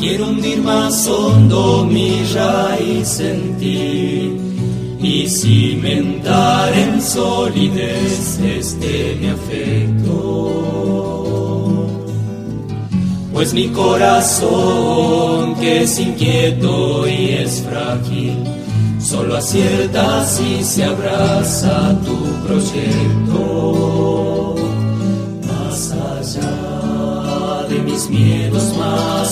Quiero 0.00 0.28
hundir 0.28 0.62
más 0.62 1.06
hondo 1.06 1.84
mi 1.84 2.24
raíz 2.32 3.20
en 3.20 3.58
ti 3.58 4.32
y 4.98 5.28
cimentar 5.28 6.72
en 6.72 7.02
solidez 7.02 8.40
este 8.40 9.18
mi 9.20 9.26
afecto. 9.26 10.10
Pues 13.30 13.52
mi 13.52 13.68
corazón, 13.68 15.54
que 15.56 15.82
es 15.82 16.00
inquieto 16.00 17.06
y 17.06 17.32
es 17.32 17.60
frágil, 17.60 18.42
solo 18.98 19.36
acierta 19.36 20.24
si 20.24 20.64
se 20.64 20.84
abraza 20.84 21.94
tu 22.06 22.16
proyecto. 22.46 23.59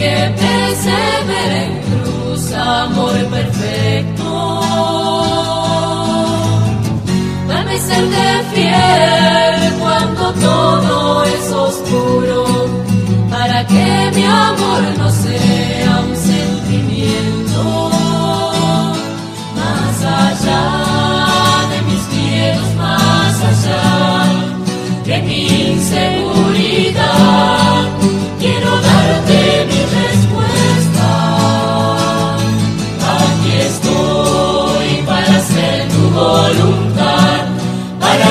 que 0.00 0.16
persevera 0.42 1.58
en 1.66 1.74
cruz, 1.88 2.52
amor 2.54 3.16
perfecto. 3.36 4.30
Dame 7.48 7.76
serte 7.88 8.28
fiel 8.52 9.72
cuando 9.82 10.22
todo 10.46 11.24
es 11.24 11.52
oscuro, 11.52 12.44
para 13.30 13.66
que 13.66 14.10
mi 14.14 14.24
amor 14.24 14.82
no 15.00 15.10
sea 15.10 15.59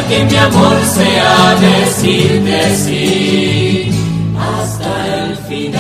que 0.10 0.26
mi 0.26 0.36
amor 0.38 0.78
sea 0.96 1.56
decirte 1.62 2.76
sí 2.84 3.92
hasta 4.50 4.92
el 5.18 5.38
final. 5.48 5.80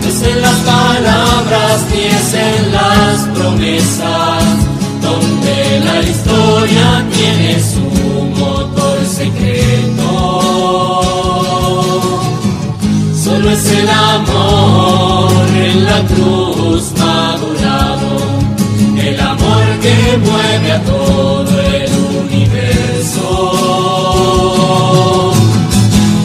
No 0.00 0.08
es 0.08 0.22
en 0.22 0.42
las 0.42 0.58
palabras 0.74 1.86
ni 1.90 2.02
es 2.18 2.34
en 2.34 2.72
las 2.72 3.16
promesas 3.36 4.44
donde 5.02 5.56
la 5.84 5.96
historia 6.02 6.86
tiene 7.12 7.60
su 7.72 7.86
motor 8.40 8.98
secreto. 9.06 10.10
Solo 13.24 13.50
es 13.50 13.70
el 13.70 13.88
amor 13.88 15.30
en 15.54 15.84
la 15.84 16.00
cruz 16.08 16.45
mueve 20.18 20.72
a 20.72 20.82
todo 20.82 21.60
el 21.60 21.90
universo. 22.24 23.26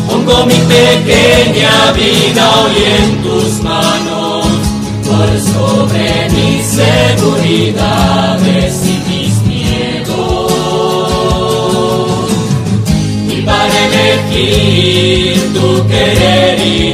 Pongo 0.07 0.45
mi 0.45 0.55
pequeña 0.55 1.91
vida 1.93 2.51
hoy 2.61 2.75
en 2.99 3.21
tus 3.23 3.61
manos, 3.63 4.47
por 5.05 5.29
sobre 5.39 6.29
mis 6.29 6.65
seguridades 6.65 8.73
y 8.85 8.99
mis 9.09 9.41
miedos. 9.43 10.51
Y 13.29 13.41
para 13.41 13.85
elegir 13.87 15.53
tu 15.53 15.87
querer 15.87 16.59
y 16.59 16.93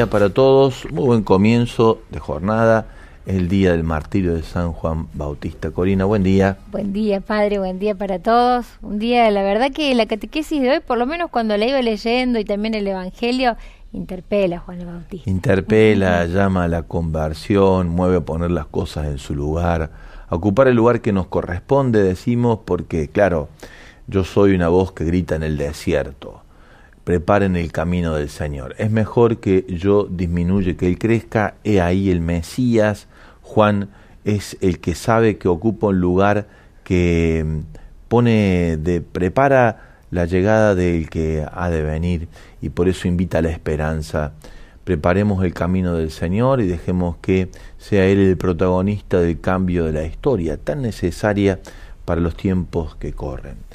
día 0.00 0.08
para 0.08 0.30
todos, 0.30 0.90
muy 0.90 1.04
buen 1.04 1.22
comienzo 1.22 2.00
de 2.08 2.20
jornada, 2.20 2.86
el 3.26 3.48
día 3.48 3.72
del 3.72 3.84
martirio 3.84 4.32
de 4.32 4.42
San 4.42 4.72
Juan 4.72 5.08
Bautista. 5.12 5.72
Corina, 5.72 6.06
buen 6.06 6.22
día. 6.22 6.56
Buen 6.72 6.94
día, 6.94 7.20
padre, 7.20 7.58
buen 7.58 7.78
día 7.78 7.94
para 7.94 8.18
todos. 8.18 8.64
Un 8.80 8.98
día, 8.98 9.30
la 9.30 9.42
verdad 9.42 9.70
que 9.70 9.94
la 9.94 10.06
catequesis 10.06 10.62
de 10.62 10.70
hoy, 10.70 10.80
por 10.80 10.96
lo 10.96 11.04
menos 11.04 11.28
cuando 11.30 11.54
la 11.58 11.66
iba 11.66 11.82
leyendo 11.82 12.38
y 12.38 12.46
también 12.46 12.72
el 12.72 12.86
Evangelio, 12.86 13.58
interpela 13.92 14.56
a 14.56 14.60
Juan 14.60 14.80
el 14.80 14.86
Bautista. 14.86 15.28
Interpela, 15.28 16.24
llama 16.24 16.64
a 16.64 16.68
la 16.68 16.84
conversión, 16.84 17.90
mueve 17.90 18.16
a 18.16 18.20
poner 18.22 18.52
las 18.52 18.68
cosas 18.68 19.04
en 19.04 19.18
su 19.18 19.34
lugar, 19.34 19.90
a 20.28 20.34
ocupar 20.34 20.68
el 20.68 20.76
lugar 20.76 21.02
que 21.02 21.12
nos 21.12 21.26
corresponde, 21.26 22.02
decimos, 22.02 22.60
porque, 22.64 23.08
claro, 23.08 23.50
yo 24.06 24.24
soy 24.24 24.54
una 24.54 24.68
voz 24.68 24.92
que 24.92 25.04
grita 25.04 25.34
en 25.34 25.42
el 25.42 25.58
desierto 25.58 26.39
preparen 27.04 27.56
el 27.56 27.72
camino 27.72 28.14
del 28.14 28.28
Señor. 28.28 28.74
Es 28.78 28.90
mejor 28.90 29.38
que 29.38 29.64
yo 29.68 30.04
disminuya, 30.04 30.76
que 30.76 30.86
Él 30.86 30.98
crezca. 30.98 31.54
He 31.64 31.80
ahí 31.80 32.10
el 32.10 32.20
Mesías. 32.20 33.08
Juan 33.42 33.90
es 34.24 34.56
el 34.60 34.80
que 34.80 34.94
sabe 34.94 35.38
que 35.38 35.48
ocupa 35.48 35.88
un 35.88 36.00
lugar 36.00 36.46
que 36.84 37.44
mm, 37.46 37.60
pone 38.08 38.76
de 38.76 39.00
prepara 39.00 39.90
la 40.10 40.24
llegada 40.26 40.74
del 40.74 41.08
que 41.08 41.46
ha 41.50 41.70
de 41.70 41.82
venir 41.82 42.28
y 42.60 42.70
por 42.70 42.88
eso 42.88 43.08
invita 43.08 43.38
a 43.38 43.42
la 43.42 43.50
esperanza. 43.50 44.32
Preparemos 44.84 45.44
el 45.44 45.54
camino 45.54 45.94
del 45.94 46.10
Señor 46.10 46.60
y 46.60 46.66
dejemos 46.66 47.16
que 47.18 47.50
sea 47.78 48.06
Él 48.06 48.18
el 48.18 48.36
protagonista 48.36 49.20
del 49.20 49.40
cambio 49.40 49.84
de 49.84 49.92
la 49.92 50.04
historia 50.04 50.56
tan 50.56 50.82
necesaria 50.82 51.60
para 52.04 52.20
los 52.20 52.36
tiempos 52.36 52.96
que 52.96 53.12
corren. 53.12 53.69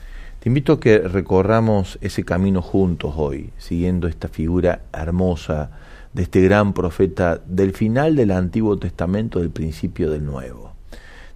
Te 0.46 0.50
invito 0.50 0.74
a 0.74 0.80
que 0.80 1.00
recorramos 1.00 1.98
ese 2.02 2.24
camino 2.24 2.62
juntos 2.62 3.16
hoy, 3.18 3.50
siguiendo 3.58 4.08
esta 4.08 4.28
figura 4.28 4.82
hermosa 4.94 5.72
de 6.14 6.22
este 6.22 6.40
gran 6.40 6.74
profeta 6.74 7.42
del 7.48 7.74
final 7.74 8.16
del 8.16 8.30
Antiguo 8.30 8.78
Testamento, 8.78 9.40
del 9.40 9.50
principio 9.50 10.12
del 10.12 10.24
Nuevo. 10.24 10.74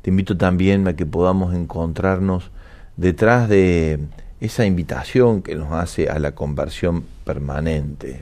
Te 0.04 0.12
invito 0.12 0.38
también 0.38 0.88
a 0.88 0.96
que 0.96 1.08
podamos 1.08 1.56
encontrarnos 1.56 2.52
detrás 2.98 3.50
de 3.50 3.98
esa 4.42 4.68
invitación 4.68 5.42
que 5.42 5.56
nos 5.56 5.72
hace 5.72 6.08
a 6.08 6.20
la 6.20 6.36
conversión 6.36 7.04
permanente. 7.24 8.22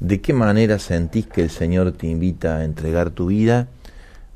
¿De 0.00 0.20
qué 0.20 0.32
manera 0.32 0.80
sentís 0.80 1.28
que 1.28 1.42
el 1.42 1.50
Señor 1.50 1.92
te 1.92 2.08
invita 2.08 2.56
a 2.56 2.64
entregar 2.64 3.10
tu 3.10 3.26
vida? 3.26 3.68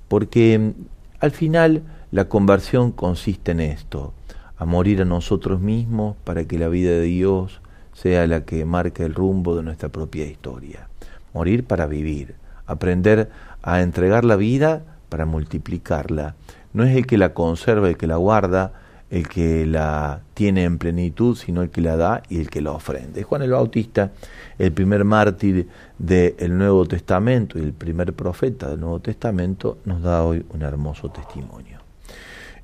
Porque 0.06 0.74
al 1.18 1.32
final 1.32 1.82
la 2.12 2.28
conversión 2.28 2.92
consiste 2.92 3.50
en 3.50 3.58
esto, 3.58 4.12
a 4.58 4.64
morir 4.64 5.02
a 5.02 5.04
nosotros 5.04 5.60
mismos 5.60 6.16
para 6.24 6.44
que 6.44 6.58
la 6.58 6.68
vida 6.68 6.90
de 6.90 7.02
Dios 7.02 7.60
sea 7.92 8.26
la 8.26 8.44
que 8.44 8.64
marque 8.64 9.04
el 9.04 9.14
rumbo 9.14 9.56
de 9.56 9.62
nuestra 9.62 9.88
propia 9.88 10.26
historia. 10.26 10.88
Morir 11.32 11.64
para 11.64 11.86
vivir, 11.86 12.34
aprender 12.66 13.30
a 13.62 13.80
entregar 13.80 14.24
la 14.24 14.36
vida 14.36 14.82
para 15.08 15.26
multiplicarla. 15.26 16.34
No 16.72 16.84
es 16.84 16.96
el 16.96 17.06
que 17.06 17.18
la 17.18 17.34
conserva, 17.34 17.88
el 17.88 17.96
que 17.96 18.06
la 18.06 18.16
guarda, 18.16 18.72
el 19.10 19.26
que 19.28 19.64
la 19.64 20.20
tiene 20.34 20.64
en 20.64 20.78
plenitud, 20.78 21.36
sino 21.36 21.62
el 21.62 21.70
que 21.70 21.80
la 21.80 21.96
da 21.96 22.22
y 22.28 22.40
el 22.40 22.50
que 22.50 22.60
la 22.60 22.72
ofrenda. 22.72 23.22
Juan 23.22 23.42
el 23.42 23.52
Bautista, 23.52 24.12
el 24.58 24.72
primer 24.72 25.04
mártir 25.04 25.68
del 25.98 26.58
Nuevo 26.58 26.84
Testamento 26.86 27.58
y 27.58 27.62
el 27.62 27.72
primer 27.72 28.12
profeta 28.12 28.68
del 28.68 28.80
Nuevo 28.80 29.00
Testamento, 29.00 29.78
nos 29.84 30.02
da 30.02 30.22
hoy 30.24 30.44
un 30.50 30.62
hermoso 30.62 31.10
testimonio. 31.10 31.87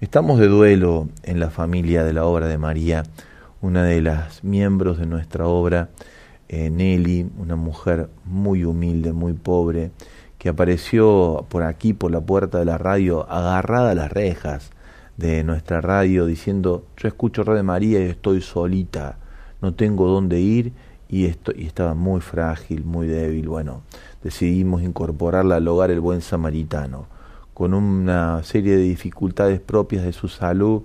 Estamos 0.04 0.38
de 0.38 0.48
duelo 0.48 1.08
en 1.22 1.40
la 1.40 1.48
familia 1.48 2.04
de 2.04 2.12
la 2.12 2.26
obra 2.26 2.46
de 2.46 2.58
María, 2.58 3.04
una 3.62 3.84
de 3.84 4.02
las 4.02 4.44
miembros 4.44 4.98
de 4.98 5.06
nuestra 5.06 5.46
obra, 5.46 5.88
eh, 6.50 6.68
Nelly, 6.68 7.30
una 7.38 7.56
mujer 7.56 8.10
muy 8.26 8.66
humilde, 8.66 9.14
muy 9.14 9.32
pobre, 9.32 9.92
que 10.36 10.50
apareció 10.50 11.46
por 11.48 11.62
aquí, 11.62 11.94
por 11.94 12.10
la 12.10 12.20
puerta 12.20 12.58
de 12.58 12.66
la 12.66 12.76
radio, 12.76 13.26
agarrada 13.30 13.92
a 13.92 13.94
las 13.94 14.12
rejas 14.12 14.72
de 15.16 15.42
nuestra 15.42 15.80
radio, 15.80 16.26
diciendo, 16.26 16.84
yo 16.98 17.08
escucho 17.08 17.42
Radio 17.42 17.64
María 17.64 18.00
y 18.00 18.10
estoy 18.10 18.42
solita, 18.42 19.16
no 19.62 19.72
tengo 19.72 20.06
dónde 20.06 20.38
ir 20.38 20.74
y, 21.08 21.24
esto, 21.24 21.50
y 21.56 21.64
estaba 21.64 21.94
muy 21.94 22.20
frágil, 22.20 22.84
muy 22.84 23.06
débil. 23.06 23.48
Bueno, 23.48 23.80
decidimos 24.22 24.82
incorporarla 24.82 25.56
al 25.56 25.66
hogar 25.66 25.90
el 25.90 26.00
buen 26.00 26.20
samaritano 26.20 27.13
con 27.54 27.72
una 27.72 28.42
serie 28.42 28.76
de 28.76 28.82
dificultades 28.82 29.60
propias 29.60 30.04
de 30.04 30.12
su 30.12 30.28
salud, 30.28 30.82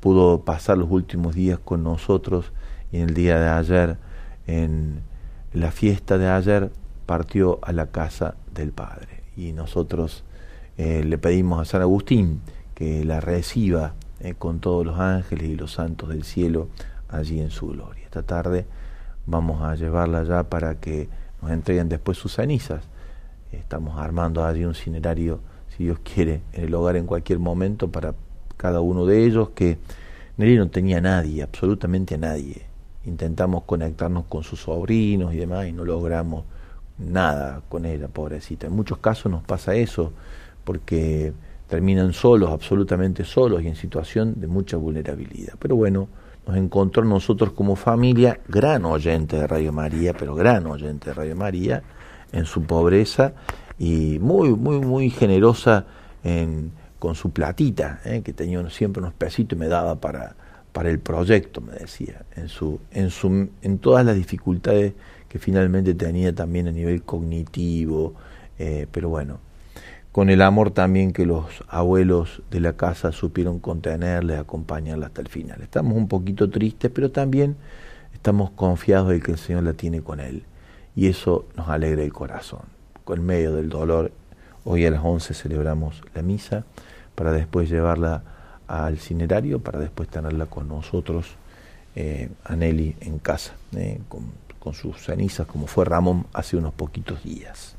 pudo 0.00 0.40
pasar 0.44 0.78
los 0.78 0.90
últimos 0.90 1.34
días 1.34 1.58
con 1.58 1.84
nosotros 1.84 2.52
y 2.90 2.96
en 2.96 3.10
el 3.10 3.14
día 3.14 3.38
de 3.38 3.48
ayer, 3.48 3.98
en 4.46 5.02
la 5.52 5.70
fiesta 5.70 6.16
de 6.16 6.28
ayer, 6.28 6.70
partió 7.04 7.58
a 7.62 7.72
la 7.72 7.88
casa 7.88 8.34
del 8.52 8.72
Padre. 8.72 9.24
Y 9.36 9.52
nosotros 9.52 10.24
eh, 10.78 11.04
le 11.04 11.18
pedimos 11.18 11.60
a 11.60 11.64
San 11.66 11.82
Agustín 11.82 12.40
que 12.74 13.04
la 13.04 13.20
reciba 13.20 13.94
eh, 14.20 14.34
con 14.34 14.60
todos 14.60 14.86
los 14.86 14.98
ángeles 14.98 15.48
y 15.48 15.56
los 15.56 15.72
santos 15.72 16.08
del 16.08 16.24
cielo 16.24 16.68
allí 17.08 17.40
en 17.40 17.50
su 17.50 17.68
gloria. 17.68 18.04
Esta 18.04 18.22
tarde 18.22 18.66
vamos 19.26 19.62
a 19.62 19.74
llevarla 19.74 20.22
ya 20.22 20.44
para 20.44 20.76
que 20.76 21.08
nos 21.42 21.50
entreguen 21.50 21.90
después 21.90 22.16
sus 22.16 22.34
cenizas. 22.34 22.84
Estamos 23.52 23.98
armando 23.98 24.44
allí 24.44 24.64
un 24.64 24.74
cinerario 24.74 25.40
si 25.76 25.84
Dios 25.84 25.98
quiere, 26.02 26.42
en 26.52 26.64
el 26.64 26.74
hogar 26.74 26.96
en 26.96 27.06
cualquier 27.06 27.38
momento 27.38 27.90
para 27.90 28.14
cada 28.56 28.80
uno 28.80 29.06
de 29.06 29.24
ellos, 29.24 29.50
que 29.50 29.78
Nelly 30.36 30.56
no 30.56 30.68
tenía 30.68 30.98
a 30.98 31.00
nadie, 31.00 31.42
absolutamente 31.42 32.14
a 32.14 32.18
nadie. 32.18 32.62
Intentamos 33.04 33.64
conectarnos 33.64 34.24
con 34.26 34.42
sus 34.42 34.60
sobrinos 34.60 35.32
y 35.34 35.36
demás 35.36 35.66
y 35.66 35.72
no 35.72 35.84
logramos 35.84 36.44
nada 36.98 37.62
con 37.68 37.84
ella, 37.84 38.08
pobrecita. 38.08 38.66
En 38.66 38.72
muchos 38.74 38.98
casos 38.98 39.30
nos 39.30 39.42
pasa 39.44 39.74
eso, 39.74 40.12
porque 40.64 41.32
terminan 41.68 42.12
solos, 42.12 42.50
absolutamente 42.50 43.24
solos 43.24 43.62
y 43.62 43.68
en 43.68 43.76
situación 43.76 44.34
de 44.40 44.46
mucha 44.46 44.76
vulnerabilidad. 44.76 45.54
Pero 45.58 45.76
bueno, 45.76 46.08
nos 46.46 46.56
encontró 46.56 47.04
nosotros 47.04 47.52
como 47.52 47.76
familia, 47.76 48.40
gran 48.48 48.84
oyente 48.84 49.36
de 49.36 49.46
Radio 49.46 49.72
María, 49.72 50.14
pero 50.14 50.34
gran 50.34 50.66
oyente 50.66 51.10
de 51.10 51.14
Radio 51.14 51.36
María, 51.36 51.82
en 52.32 52.44
su 52.44 52.62
pobreza 52.62 53.34
y 53.78 54.18
muy, 54.20 54.50
muy, 54.50 54.80
muy 54.80 55.10
generosa 55.10 55.86
en, 56.24 56.72
con 56.98 57.14
su 57.14 57.30
platita, 57.30 58.00
¿eh? 58.04 58.22
que 58.22 58.32
tenía 58.32 58.68
siempre 58.70 59.02
unos 59.02 59.14
pesitos 59.14 59.56
y 59.56 59.60
me 59.60 59.68
daba 59.68 59.96
para, 59.96 60.34
para 60.72 60.90
el 60.90 60.98
proyecto, 60.98 61.60
me 61.60 61.72
decía, 61.72 62.24
en, 62.34 62.48
su, 62.48 62.80
en, 62.90 63.10
su, 63.10 63.48
en 63.62 63.78
todas 63.78 64.04
las 64.04 64.16
dificultades 64.16 64.94
que 65.28 65.38
finalmente 65.38 65.94
tenía 65.94 66.34
también 66.34 66.68
a 66.68 66.72
nivel 66.72 67.02
cognitivo, 67.02 68.14
eh, 68.58 68.86
pero 68.90 69.08
bueno, 69.08 69.38
con 70.12 70.30
el 70.30 70.40
amor 70.40 70.70
también 70.70 71.12
que 71.12 71.26
los 71.26 71.44
abuelos 71.68 72.42
de 72.50 72.60
la 72.60 72.72
casa 72.72 73.12
supieron 73.12 73.58
contenerle, 73.58 74.36
acompañarle 74.36 75.04
hasta 75.04 75.20
el 75.20 75.28
final. 75.28 75.60
Estamos 75.60 75.94
un 75.94 76.08
poquito 76.08 76.48
tristes, 76.48 76.90
pero 76.94 77.10
también 77.10 77.56
estamos 78.14 78.50
confiados 78.52 79.10
de 79.10 79.20
que 79.20 79.32
el 79.32 79.38
Señor 79.38 79.64
la 79.64 79.74
tiene 79.74 80.00
con 80.00 80.20
Él, 80.20 80.44
y 80.94 81.08
eso 81.08 81.44
nos 81.54 81.68
alegra 81.68 82.02
el 82.02 82.14
corazón 82.14 82.75
en 83.14 83.24
medio 83.24 83.54
del 83.54 83.68
dolor. 83.68 84.12
Hoy 84.64 84.84
a 84.84 84.90
las 84.90 85.04
11 85.04 85.34
celebramos 85.34 86.02
la 86.14 86.22
misa 86.22 86.64
para 87.14 87.32
después 87.32 87.68
llevarla 87.68 88.22
al 88.68 88.98
cinerario, 88.98 89.60
para 89.60 89.78
después 89.78 90.08
tenerla 90.08 90.46
con 90.46 90.68
nosotros, 90.68 91.26
eh, 91.94 92.28
a 92.44 92.56
Nelly, 92.56 92.96
en 93.00 93.18
casa, 93.18 93.52
eh, 93.76 94.00
con, 94.08 94.46
sus 94.74 95.00
cenizas, 95.00 95.46
como 95.46 95.68
fue 95.68 95.84
Ramón 95.84 96.26
hace 96.32 96.56
unos 96.56 96.74
poquitos 96.74 97.22
días. 97.22 97.76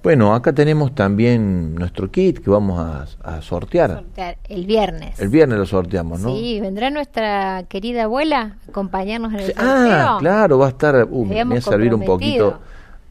Bueno, 0.00 0.32
acá 0.32 0.52
tenemos 0.52 0.94
también 0.94 1.74
nuestro 1.74 2.08
kit 2.08 2.38
que 2.38 2.48
vamos 2.48 2.78
a, 3.20 3.42
sortear. 3.42 4.04
El 4.48 4.64
viernes. 4.64 5.18
El 5.18 5.28
viernes 5.28 5.58
lo 5.58 5.66
sorteamos, 5.66 6.20
¿no? 6.20 6.36
Sí, 6.36 6.60
vendrá 6.60 6.90
nuestra 6.90 7.64
querida 7.68 8.04
abuela 8.04 8.58
a 8.64 8.70
acompañarnos 8.70 9.32
en 9.32 9.40
el 9.40 9.46
sorteo. 9.46 9.64
Ah, 9.66 10.18
claro, 10.20 10.58
va 10.58 10.66
a 10.66 10.68
estar, 10.68 11.08
uh, 11.10 11.24
me 11.24 11.42
voy 11.42 11.56
a 11.56 11.60
servir 11.60 11.92
un 11.92 12.04
poquito 12.04 12.60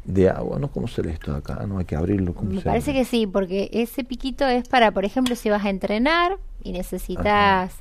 de 0.07 0.29
agua, 0.29 0.57
¿no? 0.57 0.69
¿Cómo 0.69 0.87
se 0.87 1.03
lee 1.03 1.11
esto 1.11 1.35
acá? 1.35 1.65
No 1.67 1.77
hay 1.77 1.85
que 1.85 1.95
abrirlo. 1.95 2.33
Me 2.41 2.61
parece 2.61 2.93
que 2.93 3.05
sí, 3.05 3.27
porque 3.27 3.69
ese 3.73 4.03
piquito 4.03 4.47
es 4.47 4.67
para, 4.67 4.91
por 4.91 5.05
ejemplo, 5.05 5.35
si 5.35 5.49
vas 5.49 5.63
a 5.65 5.69
entrenar 5.69 6.37
y 6.63 6.71
necesitas 6.71 7.75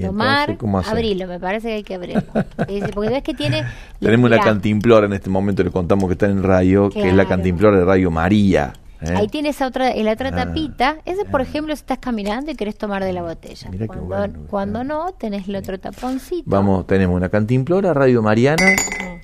tomar, 0.00 0.56
abrirlo, 0.86 1.26
me 1.26 1.40
parece 1.40 1.68
que 1.68 1.74
hay 1.74 1.82
que 1.82 1.94
abrirlo. 1.96 2.22
porque 2.94 3.10
ves 3.10 3.22
que 3.22 3.34
tiene... 3.34 3.64
Tenemos 3.98 4.30
una 4.30 4.40
cantimplora 4.40 5.06
en 5.06 5.12
este 5.12 5.28
momento, 5.28 5.62
le 5.62 5.70
contamos 5.70 6.06
que 6.08 6.12
está 6.12 6.26
en 6.26 6.42
radio, 6.42 6.88
que 6.88 7.08
es 7.08 7.14
la 7.14 7.26
cantimplora 7.26 7.76
de 7.76 7.84
Radio 7.84 8.10
María. 8.10 8.72
¿Eh? 9.02 9.14
Ahí 9.16 9.28
tienes 9.28 9.60
otra, 9.60 9.90
en 9.90 10.04
la 10.04 10.12
otra 10.12 10.28
ah, 10.28 10.44
tapita. 10.44 10.96
Ese, 11.04 11.24
por 11.24 11.40
ejemplo, 11.40 11.74
si 11.74 11.80
estás 11.80 11.98
caminando 11.98 12.50
y 12.50 12.54
querés 12.54 12.76
tomar 12.76 13.04
de 13.04 13.12
la 13.12 13.22
botella. 13.22 13.70
cuando, 13.86 14.38
cuando 14.48 14.84
no, 14.84 15.12
tenés 15.12 15.48
el 15.48 15.56
otro 15.56 15.78
taponcito. 15.78 16.44
Vamos, 16.46 16.86
tenemos 16.86 17.16
una 17.16 17.28
cantimplora, 17.28 17.92
Radio 17.94 18.22
Mariana 18.22 18.74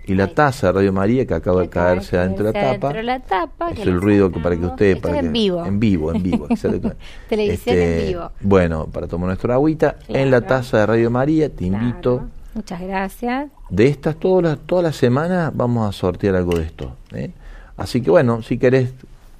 y 0.08 0.14
la 0.14 0.26
taza 0.28 0.68
de 0.68 0.72
Radio 0.72 0.92
María 0.92 1.26
que 1.26 1.34
acaba 1.34 1.60
de 1.60 1.68
caerse 1.68 2.16
adentro 2.16 2.46
de 2.46 2.52
la 2.52 2.78
tapa. 2.78 3.02
la 3.02 3.20
tapa 3.20 3.70
es 3.70 3.80
el 3.80 4.00
ruido 4.00 4.30
que 4.32 4.40
para 4.40 4.56
que 4.56 4.64
ustedes... 4.64 5.00
Para 5.00 5.18
en 5.18 5.32
vivo. 5.32 5.64
En 5.64 5.78
vivo, 5.78 6.14
en 6.14 6.22
vivo. 6.22 6.48
Televisión 7.28 7.76
en 7.76 7.82
este, 7.82 8.06
vivo. 8.06 8.30
Bueno, 8.40 8.86
para 8.86 9.06
tomar 9.06 9.26
nuestra 9.28 9.54
agüita 9.54 9.96
en 10.08 10.30
la 10.30 10.40
taza 10.40 10.78
de 10.78 10.86
Radio 10.86 11.10
María, 11.10 11.50
te 11.50 11.66
invito. 11.66 12.26
Muchas 12.54 12.80
gracias. 12.80 13.50
de 13.68 13.86
estas 13.86 14.16
todas 14.16 14.42
las 14.44 14.58
toda 14.66 14.82
la 14.82 14.92
semana 14.92 15.52
vamos 15.54 15.88
a 15.88 15.92
sortear 15.92 16.34
algo 16.36 16.58
de 16.58 16.64
esto. 16.64 16.96
¿eh? 17.12 17.30
Así 17.76 18.00
que 18.00 18.10
bueno, 18.10 18.42
si 18.42 18.58
querés 18.58 18.92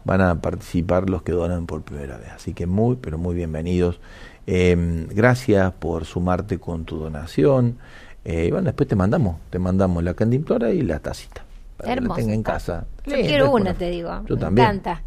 van 0.05 0.21
a 0.21 0.41
participar 0.41 1.09
los 1.09 1.21
que 1.21 1.31
donan 1.31 1.65
por 1.65 1.81
primera 1.83 2.17
vez. 2.17 2.29
Así 2.35 2.53
que 2.53 2.65
muy, 2.67 2.95
pero 2.97 3.17
muy 3.17 3.35
bienvenidos. 3.35 3.99
Em, 4.45 5.07
gracias 5.07 5.71
por 5.73 6.05
sumarte 6.05 6.59
con 6.59 6.85
tu 6.85 6.97
donación. 6.97 7.77
Eh, 8.25 8.45
y 8.47 8.51
bueno, 8.51 8.65
después 8.65 8.87
te 8.87 8.95
mandamos, 8.95 9.37
te 9.49 9.59
mandamos 9.59 10.03
la 10.03 10.13
cantimplora 10.13 10.71
y 10.71 10.81
la 10.81 10.99
tacita. 10.99 11.43
Para 11.77 11.95
que 11.95 12.01
la 12.01 12.15
tenga 12.15 12.33
en 12.33 12.43
casa. 12.43 12.85
Yo 13.05 13.15
quiero 13.15 13.51
una, 13.51 13.73
te 13.73 13.89
digo. 13.89 14.09
Yo 14.27 14.35
Me 14.35 14.41
también. 14.41 14.67
encanta. 14.67 15.01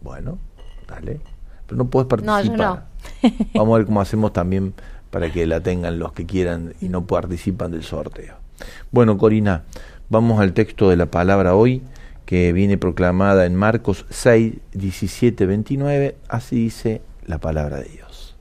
Bueno, 0.00 0.38
dale. 0.88 1.20
Pero 1.66 1.76
no 1.76 1.86
puedes 1.86 2.08
participar. 2.08 2.44
No, 2.44 2.50
yo 2.50 2.56
no. 2.56 2.80
Vamos 3.54 3.74
a 3.74 3.78
ver 3.78 3.86
cómo 3.86 4.00
hacemos 4.00 4.32
también 4.32 4.74
para 5.10 5.30
que 5.30 5.46
la 5.46 5.60
tengan 5.60 5.98
los 5.98 6.12
que 6.12 6.24
quieran 6.24 6.74
y 6.80 6.88
no 6.88 7.06
participan 7.06 7.70
del 7.72 7.82
sorteo. 7.82 8.36
Bueno, 8.90 9.18
Corina, 9.18 9.64
vamos 10.08 10.40
al 10.40 10.52
texto 10.52 10.88
de 10.88 10.96
la 10.96 11.06
palabra 11.06 11.54
hoy 11.54 11.82
que 12.24 12.52
viene 12.52 12.78
proclamada 12.78 13.46
en 13.46 13.54
Marcos 13.54 14.06
6, 14.10 14.54
17, 14.72 15.46
29, 15.46 16.16
así 16.28 16.56
dice 16.56 17.02
la 17.26 17.38
palabra 17.38 17.78
de 17.78 17.88
Dios. 17.88 18.36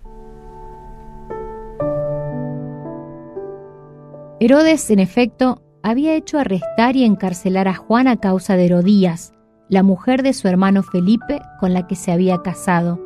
Herodes, 4.40 4.90
en 4.90 5.00
efecto, 5.00 5.62
había 5.84 6.16
hecho 6.16 6.40
arrestar 6.40 6.96
y 6.96 7.04
encarcelar 7.04 7.68
a 7.68 7.76
Juan 7.76 8.08
a 8.08 8.18
causa 8.18 8.56
de 8.56 8.66
Herodías, 8.66 9.34
la 9.70 9.84
mujer 9.84 10.24
de 10.24 10.34
su 10.34 10.48
hermano 10.48 10.84
Felipe 10.84 11.42
con 11.60 11.74
la 11.74 11.88
que 11.88 11.96
se 11.96 12.12
había 12.12 12.42
casado. 12.42 13.00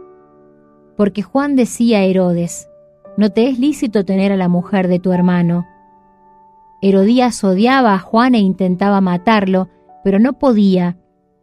Porque 0.96 1.22
Juan 1.22 1.56
decía 1.56 2.00
a 2.00 2.04
Herodes, 2.04 2.70
no 3.18 3.30
te 3.32 3.50
es 3.50 3.60
lícito 3.60 4.04
tener 4.06 4.32
a 4.32 4.38
la 4.38 4.48
mujer 4.48 4.88
de 4.88 5.00
tu 5.00 5.12
hermano. 5.14 5.66
Herodías 6.82 7.44
odiaba 7.44 7.94
a 7.94 8.00
Juan 8.00 8.36
e 8.36 8.40
intentaba 8.40 9.00
matarlo, 9.02 9.70
pero 10.06 10.20
no 10.20 10.34
podía, 10.34 11.00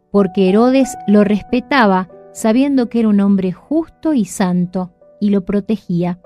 porque 0.09 0.47
Herodes 0.47 0.95
lo 1.05 1.25
respetaba, 1.25 2.07
sabiendo 2.31 2.87
que 2.87 3.01
era 3.01 3.09
un 3.09 3.19
hombre 3.19 3.51
justo 3.51 4.13
y 4.13 4.23
santo, 4.23 4.93
y 5.19 5.31
lo 5.31 5.43
protegía. 5.43 6.21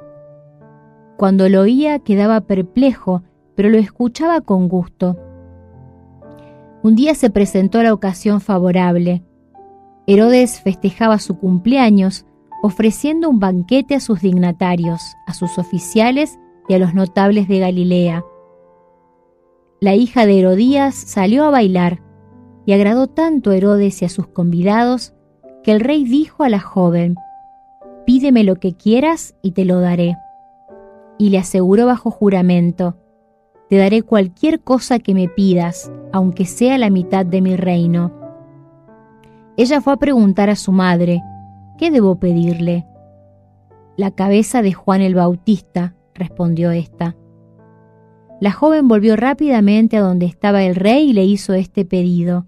Cuando 1.17 1.49
lo 1.49 1.61
oía 1.61 1.97
quedaba 1.97 2.41
perplejo, 2.41 3.23
pero 3.55 3.69
lo 3.69 3.79
escuchaba 3.79 4.41
con 4.41 4.67
gusto. 4.67 5.17
Un 6.83 6.93
día 6.93 7.15
se 7.15 7.31
presentó 7.31 7.81
la 7.81 7.91
ocasión 7.91 8.39
favorable. 8.39 9.23
Herodes 10.05 10.61
festejaba 10.61 11.17
su 11.17 11.39
cumpleaños, 11.39 12.27
ofreciendo 12.61 13.31
un 13.31 13.39
banquete 13.39 13.95
a 13.95 13.99
sus 13.99 14.21
dignatarios, 14.21 15.01
a 15.25 15.33
sus 15.33 15.57
oficiales 15.57 16.37
y 16.69 16.75
a 16.75 16.77
los 16.77 16.93
notables 16.93 17.47
de 17.47 17.57
Galilea. 17.57 18.23
La 19.81 19.95
hija 19.95 20.27
de 20.27 20.37
Herodías 20.37 20.93
salió 20.93 21.43
a 21.43 21.49
bailar, 21.49 22.05
y 22.67 22.73
agradó 22.73 23.07
tanto 23.07 23.51
a 23.51 23.55
Herodes 23.55 24.01
y 24.01 24.05
a 24.05 24.09
sus 24.09 24.27
convidados 24.27 25.13
que 25.63 25.71
el 25.71 25.79
rey 25.79 26.03
dijo 26.03 26.43
a 26.43 26.49
la 26.49 26.59
joven, 26.59 27.15
Pídeme 28.05 28.43
lo 28.43 28.57
que 28.57 28.73
quieras 28.73 29.35
y 29.41 29.51
te 29.51 29.63
lo 29.63 29.79
daré. 29.79 30.17
Y 31.17 31.29
le 31.29 31.37
aseguró 31.37 31.85
bajo 31.85 32.11
juramento, 32.11 32.97
Te 33.69 33.77
daré 33.77 34.01
cualquier 34.01 34.59
cosa 34.59 34.99
que 34.99 35.13
me 35.13 35.29
pidas, 35.29 35.89
aunque 36.11 36.45
sea 36.45 36.77
la 36.77 36.89
mitad 36.89 37.25
de 37.25 37.41
mi 37.41 37.55
reino. 37.55 38.11
Ella 39.55 39.79
fue 39.79 39.93
a 39.93 39.97
preguntar 39.97 40.49
a 40.49 40.57
su 40.57 40.73
madre, 40.73 41.23
¿qué 41.77 41.89
debo 41.89 42.19
pedirle? 42.19 42.85
La 43.95 44.11
cabeza 44.11 44.61
de 44.61 44.73
Juan 44.73 44.99
el 44.99 45.15
Bautista, 45.15 45.95
respondió 46.13 46.71
ésta. 46.71 47.15
La 48.41 48.51
joven 48.51 48.89
volvió 48.89 49.15
rápidamente 49.15 49.95
a 49.95 50.01
donde 50.01 50.25
estaba 50.25 50.63
el 50.63 50.75
rey 50.75 51.11
y 51.11 51.13
le 51.13 51.23
hizo 51.23 51.53
este 51.53 51.85
pedido. 51.85 52.45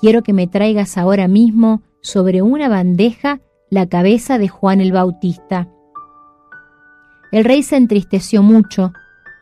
Quiero 0.00 0.22
que 0.22 0.32
me 0.32 0.46
traigas 0.46 0.96
ahora 0.96 1.28
mismo 1.28 1.82
sobre 2.00 2.40
una 2.40 2.68
bandeja 2.68 3.40
la 3.68 3.86
cabeza 3.86 4.38
de 4.38 4.48
Juan 4.48 4.80
el 4.80 4.92
Bautista. 4.92 5.68
El 7.30 7.44
rey 7.44 7.62
se 7.62 7.76
entristeció 7.76 8.42
mucho, 8.42 8.92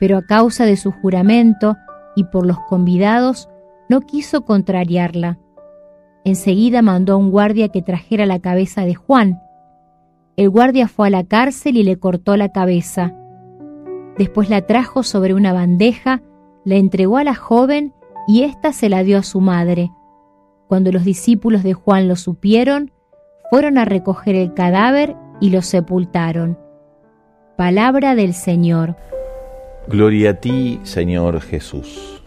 pero 0.01 0.19
a 0.19 0.27
causa 0.27 0.67
de 0.67 0.77
su 0.77 0.91
juramento 0.91 1.77
y 2.17 2.25
por 2.25 2.45
los 2.45 2.59
convidados, 2.69 3.49
no 3.89 4.01
quiso 4.01 4.45
contrariarla. 4.45 5.39
Enseguida 6.25 6.83
mandó 6.83 7.15
a 7.15 7.17
un 7.17 7.31
guardia 7.31 7.69
que 7.69 7.81
trajera 7.81 8.27
la 8.27 8.41
cabeza 8.41 8.85
de 8.85 8.95
Juan. 8.95 9.41
El 10.37 10.51
guardia 10.51 10.89
fue 10.89 11.07
a 11.07 11.11
la 11.11 11.25
cárcel 11.25 11.77
y 11.77 11.85
le 11.85 11.99
cortó 11.99 12.37
la 12.37 12.51
cabeza. 12.51 13.15
Después 14.19 14.51
la 14.51 14.63
trajo 14.63 15.05
sobre 15.05 15.33
una 15.33 15.53
bandeja, 15.53 16.21
la 16.65 16.75
entregó 16.75 17.17
a 17.17 17.25
la 17.25 17.37
joven 17.37 17.95
y 18.27 18.43
ésta 18.43 18.73
se 18.73 18.89
la 18.89 19.05
dio 19.05 19.19
a 19.19 19.23
su 19.23 19.41
madre. 19.41 19.91
Cuando 20.69 20.93
los 20.93 21.03
discípulos 21.03 21.63
de 21.63 21.73
Juan 21.73 22.09
lo 22.09 22.17
supieron, 22.17 22.93
fueron 23.51 23.79
a 23.79 23.87
recoger 23.87 24.35
el 24.35 24.53
cadáver 24.53 25.17
y 25.41 25.49
lo 25.49 25.63
sepultaron. 25.63 26.59
Palabra 27.57 28.15
del 28.15 28.35
Señor. 28.35 28.95
Gloria 29.89 30.31
a 30.31 30.35
ti, 30.35 30.79
Señor 30.83 31.41
Jesús. 31.41 32.23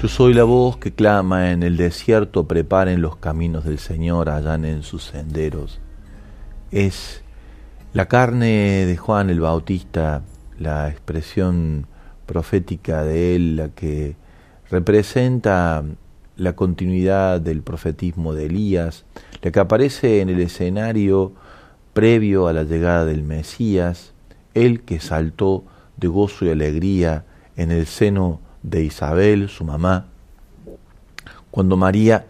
Yo 0.00 0.08
soy 0.08 0.32
la 0.32 0.44
voz 0.44 0.78
que 0.78 0.94
clama 0.94 1.50
en 1.50 1.62
el 1.62 1.76
desierto, 1.76 2.48
preparen 2.48 3.02
los 3.02 3.16
caminos 3.16 3.64
del 3.64 3.78
Señor, 3.78 4.30
allanen 4.30 4.82
sus 4.82 5.04
senderos. 5.04 5.80
Es 6.70 7.22
la 7.92 8.06
carne 8.06 8.86
de 8.86 8.96
Juan 8.96 9.28
el 9.28 9.40
Bautista, 9.40 10.22
la 10.58 10.88
expresión 10.88 11.86
profética 12.30 13.02
de 13.02 13.34
él, 13.34 13.56
la 13.56 13.70
que 13.70 14.14
representa 14.70 15.82
la 16.36 16.52
continuidad 16.54 17.40
del 17.40 17.62
profetismo 17.62 18.34
de 18.34 18.46
Elías, 18.46 19.04
la 19.42 19.50
que 19.50 19.58
aparece 19.58 20.20
en 20.20 20.28
el 20.28 20.38
escenario 20.38 21.32
previo 21.92 22.46
a 22.46 22.52
la 22.52 22.62
llegada 22.62 23.04
del 23.04 23.24
Mesías, 23.24 24.12
él 24.54 24.82
que 24.82 25.00
saltó 25.00 25.64
de 25.96 26.06
gozo 26.06 26.44
y 26.44 26.50
alegría 26.50 27.24
en 27.56 27.72
el 27.72 27.86
seno 27.86 28.40
de 28.62 28.84
Isabel, 28.84 29.48
su 29.48 29.64
mamá, 29.64 30.06
cuando 31.50 31.76
María 31.76 32.26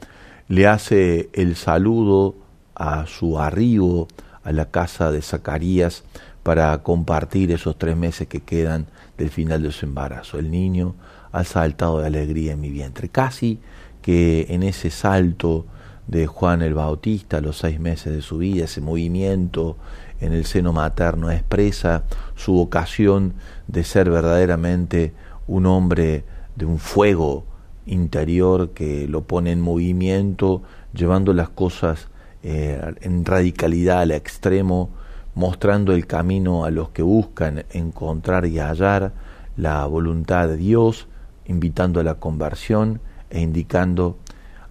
le 0.49 0.67
hace 0.67 1.29
el 1.35 1.57
saludo 1.57 2.37
a 2.75 3.05
su 3.07 3.39
arribo 3.39 4.09
a 4.45 4.53
la 4.53 4.71
casa 4.71 5.13
de 5.13 5.21
Zacarías 5.21 6.05
para 6.43 6.83
compartir 6.83 7.53
esos 7.53 7.77
tres 7.77 7.99
meses 7.99 8.29
que 8.29 8.41
quedan 8.41 8.87
del 9.21 9.31
final 9.31 9.63
de 9.63 9.71
su 9.71 9.85
embarazo. 9.85 10.39
El 10.39 10.51
niño 10.51 10.95
ha 11.31 11.45
saltado 11.45 12.01
de 12.01 12.07
alegría 12.07 12.53
en 12.53 12.61
mi 12.61 12.71
vientre. 12.71 13.11
Casi 13.11 13.61
que 14.01 14.47
en 14.49 14.63
ese 14.63 14.91
salto 14.91 15.67
de 16.07 16.27
Juan 16.27 16.63
el 16.63 16.73
Bautista, 16.73 17.43
los 17.43 17.59
seis 17.59 17.79
meses 17.79 18.15
de 18.15 18.23
su 18.23 18.39
vida, 18.39 18.65
ese 18.65 18.81
movimiento 18.81 19.77
en 20.21 20.33
el 20.33 20.47
seno 20.47 20.73
materno 20.73 21.31
expresa 21.31 22.05
su 22.35 22.55
vocación 22.55 23.35
de 23.69 23.85
ser 23.85 24.11
verdaderamente 24.11 25.13
un 25.47 25.67
hombre 25.67 26.25
de 26.57 26.65
un 26.65 26.79
fuego 26.79 27.45
interior 27.85 28.71
que 28.71 29.07
lo 29.07 29.25
pone 29.25 29.53
en 29.53 29.61
movimiento, 29.61 30.63
llevando 30.95 31.35
las 31.35 31.51
cosas 31.51 32.09
eh, 32.43 32.81
en 33.03 33.27
radicalidad 33.27 34.01
al 34.01 34.13
extremo, 34.13 34.89
mostrando 35.35 35.93
el 35.93 36.07
camino 36.07 36.65
a 36.65 36.71
los 36.71 36.91
que 36.91 37.03
buscan 37.03 37.65
encontrar 37.71 38.47
y 38.47 38.59
hallar 38.59 39.13
la 39.57 39.85
voluntad 39.87 40.49
de 40.49 40.57
Dios, 40.57 41.07
invitando 41.47 42.01
a 42.01 42.05
la 42.05 42.15
conversión 42.15 43.01
e 43.31 43.41
indicando 43.41 44.19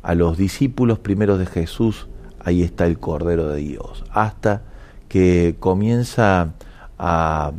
a 0.02 0.16
los 0.16 0.38
discípulos 0.38 1.00
primeros 1.00 1.40
de 1.40 1.46
Jesús, 1.46 2.08
ahí 2.40 2.64
está 2.64 2.86
el 2.86 3.00
Cordero 3.00 3.48
de 3.50 3.60
Dios, 3.60 4.04
hasta 4.12 4.64
que 5.08 5.56
comienza 5.60 6.54
a 6.98 7.52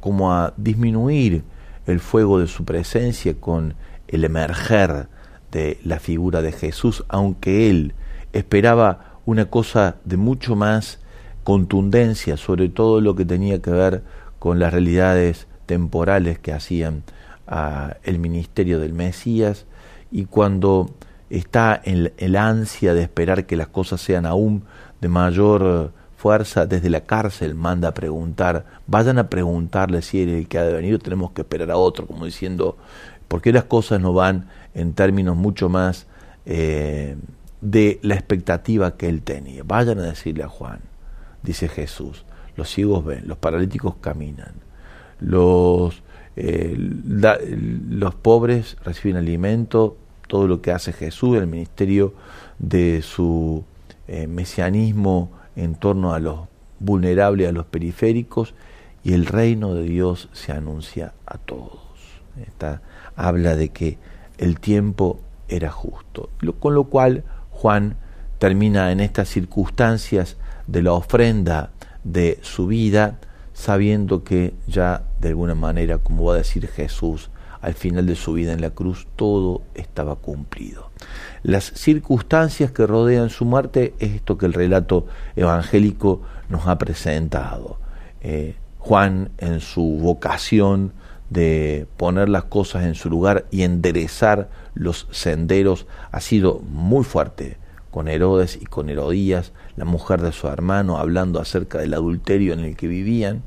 como 0.00 0.32
a 0.32 0.54
disminuir 0.56 1.44
el 1.86 2.00
fuego 2.00 2.40
de 2.40 2.46
su 2.46 2.64
presencia 2.64 3.34
con 3.38 3.74
el 4.08 4.24
emerger 4.24 5.08
de 5.52 5.78
la 5.84 5.98
figura 5.98 6.42
de 6.42 6.52
Jesús, 6.52 7.04
aunque 7.08 7.68
él 7.70 7.94
esperaba 8.32 9.18
una 9.26 9.46
cosa 9.46 9.96
de 10.04 10.16
mucho 10.16 10.56
más 10.56 10.99
contundencia 11.50 12.36
sobre 12.36 12.68
todo 12.68 13.00
lo 13.00 13.16
que 13.16 13.24
tenía 13.24 13.60
que 13.60 13.72
ver 13.72 14.04
con 14.38 14.60
las 14.60 14.72
realidades 14.72 15.48
temporales 15.66 16.38
que 16.38 16.52
hacían 16.52 17.02
el 18.04 18.20
ministerio 18.20 18.78
del 18.78 18.92
Mesías 18.92 19.66
y 20.12 20.26
cuando 20.26 20.90
está 21.28 21.80
en 21.82 22.12
el 22.18 22.36
ansia 22.36 22.94
de 22.94 23.02
esperar 23.02 23.46
que 23.46 23.56
las 23.56 23.66
cosas 23.66 24.00
sean 24.00 24.26
aún 24.26 24.62
de 25.00 25.08
mayor 25.08 25.90
fuerza, 26.16 26.66
desde 26.66 26.88
la 26.88 27.00
cárcel 27.00 27.56
manda 27.56 27.88
a 27.88 27.94
preguntar, 27.94 28.64
vayan 28.86 29.18
a 29.18 29.28
preguntarle 29.28 30.02
si 30.02 30.22
él 30.22 30.28
el 30.28 30.46
que 30.46 30.58
ha 30.58 30.62
de 30.62 30.72
venir, 30.72 31.00
tenemos 31.00 31.32
que 31.32 31.40
esperar 31.40 31.72
a 31.72 31.76
otro, 31.76 32.06
como 32.06 32.26
diciendo, 32.26 32.76
¿por 33.26 33.42
qué 33.42 33.52
las 33.52 33.64
cosas 33.64 34.00
no 34.00 34.12
van 34.12 34.46
en 34.72 34.92
términos 34.92 35.34
mucho 35.34 35.68
más 35.68 36.06
eh, 36.46 37.16
de 37.60 37.98
la 38.02 38.14
expectativa 38.14 38.96
que 38.96 39.08
él 39.08 39.22
tenía? 39.22 39.64
Vayan 39.64 39.98
a 39.98 40.02
decirle 40.02 40.44
a 40.44 40.48
Juan, 40.48 40.89
dice 41.42 41.68
Jesús, 41.68 42.24
los 42.56 42.68
ciegos 42.70 43.04
ven, 43.04 43.26
los 43.26 43.38
paralíticos 43.38 43.96
caminan, 44.00 44.54
los 45.20 46.02
eh, 46.36 46.74
los 46.78 48.14
pobres 48.14 48.76
reciben 48.84 49.16
alimento, 49.16 49.96
todo 50.26 50.46
lo 50.46 50.62
que 50.62 50.70
hace 50.70 50.92
Jesús, 50.92 51.36
el 51.36 51.46
ministerio 51.46 52.14
de 52.58 53.02
su 53.02 53.64
eh, 54.08 54.26
mesianismo 54.26 55.30
en 55.56 55.74
torno 55.74 56.14
a 56.14 56.20
los 56.20 56.40
vulnerables, 56.78 57.48
a 57.48 57.52
los 57.52 57.66
periféricos, 57.66 58.54
y 59.02 59.12
el 59.12 59.26
reino 59.26 59.74
de 59.74 59.82
Dios 59.82 60.28
se 60.32 60.52
anuncia 60.52 61.12
a 61.26 61.38
todos. 61.38 61.80
Esta, 62.40 62.80
habla 63.16 63.56
de 63.56 63.70
que 63.70 63.98
el 64.38 64.60
tiempo 64.60 65.20
era 65.48 65.70
justo, 65.70 66.30
con 66.60 66.74
lo 66.74 66.84
cual 66.84 67.24
Juan 67.50 67.96
termina 68.40 68.90
en 68.90 69.00
estas 69.00 69.28
circunstancias 69.28 70.38
de 70.66 70.82
la 70.82 70.94
ofrenda 70.94 71.72
de 72.04 72.38
su 72.40 72.66
vida, 72.66 73.18
sabiendo 73.52 74.24
que 74.24 74.54
ya 74.66 75.04
de 75.20 75.28
alguna 75.28 75.54
manera, 75.54 75.98
como 75.98 76.24
va 76.24 76.34
a 76.34 76.38
decir 76.38 76.66
Jesús, 76.66 77.28
al 77.60 77.74
final 77.74 78.06
de 78.06 78.16
su 78.16 78.32
vida 78.32 78.54
en 78.54 78.62
la 78.62 78.70
cruz, 78.70 79.06
todo 79.14 79.60
estaba 79.74 80.16
cumplido. 80.16 80.90
Las 81.42 81.64
circunstancias 81.64 82.72
que 82.72 82.86
rodean 82.86 83.28
su 83.28 83.44
muerte 83.44 83.92
es 83.98 84.12
esto 84.12 84.38
que 84.38 84.46
el 84.46 84.54
relato 84.54 85.06
evangélico 85.36 86.22
nos 86.48 86.66
ha 86.66 86.78
presentado. 86.78 87.78
Eh, 88.22 88.56
Juan, 88.78 89.32
en 89.36 89.60
su 89.60 89.98
vocación 90.00 90.94
de 91.28 91.86
poner 91.98 92.30
las 92.30 92.44
cosas 92.44 92.84
en 92.84 92.94
su 92.94 93.10
lugar 93.10 93.44
y 93.50 93.64
enderezar 93.64 94.48
los 94.72 95.08
senderos, 95.10 95.86
ha 96.10 96.22
sido 96.22 96.60
muy 96.60 97.04
fuerte 97.04 97.59
con 97.90 98.08
Herodes 98.08 98.58
y 98.60 98.66
con 98.66 98.88
Herodías, 98.88 99.52
la 99.76 99.84
mujer 99.84 100.20
de 100.20 100.32
su 100.32 100.48
hermano, 100.48 100.98
hablando 100.98 101.40
acerca 101.40 101.78
del 101.78 101.94
adulterio 101.94 102.52
en 102.52 102.60
el 102.60 102.76
que 102.76 102.86
vivían, 102.86 103.42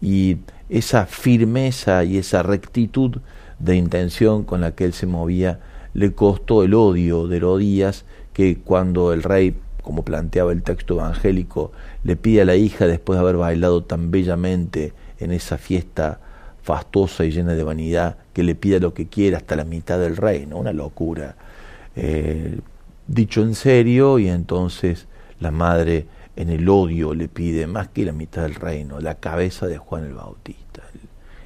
y 0.00 0.38
esa 0.68 1.06
firmeza 1.06 2.04
y 2.04 2.18
esa 2.18 2.42
rectitud 2.42 3.18
de 3.58 3.76
intención 3.76 4.44
con 4.44 4.60
la 4.60 4.72
que 4.72 4.84
él 4.84 4.92
se 4.92 5.06
movía 5.06 5.60
le 5.94 6.12
costó 6.12 6.62
el 6.62 6.74
odio 6.74 7.26
de 7.26 7.38
Herodías, 7.38 8.04
que 8.32 8.58
cuando 8.58 9.12
el 9.12 9.22
rey, 9.22 9.56
como 9.82 10.04
planteaba 10.04 10.52
el 10.52 10.62
texto 10.62 10.94
evangélico, 10.94 11.72
le 12.04 12.14
pide 12.14 12.42
a 12.42 12.44
la 12.44 12.54
hija, 12.54 12.86
después 12.86 13.16
de 13.16 13.22
haber 13.22 13.36
bailado 13.36 13.82
tan 13.82 14.10
bellamente 14.10 14.92
en 15.18 15.32
esa 15.32 15.58
fiesta 15.58 16.20
fastuosa 16.62 17.24
y 17.24 17.32
llena 17.32 17.54
de 17.54 17.64
vanidad, 17.64 18.16
que 18.32 18.42
le 18.42 18.54
pida 18.54 18.78
lo 18.78 18.94
que 18.94 19.08
quiera 19.08 19.38
hasta 19.38 19.56
la 19.56 19.64
mitad 19.64 19.98
del 19.98 20.16
reino, 20.16 20.58
una 20.58 20.72
locura. 20.72 21.34
Eh, 21.96 22.60
dicho 23.08 23.42
en 23.42 23.54
serio 23.54 24.18
y 24.18 24.28
entonces 24.28 25.06
la 25.40 25.50
madre 25.50 26.06
en 26.36 26.50
el 26.50 26.68
odio 26.68 27.14
le 27.14 27.28
pide 27.28 27.66
más 27.66 27.88
que 27.88 28.04
la 28.04 28.12
mitad 28.12 28.42
del 28.42 28.54
reino, 28.54 29.00
la 29.00 29.16
cabeza 29.16 29.66
de 29.66 29.78
Juan 29.78 30.04
el 30.04 30.14
Bautista, 30.14 30.82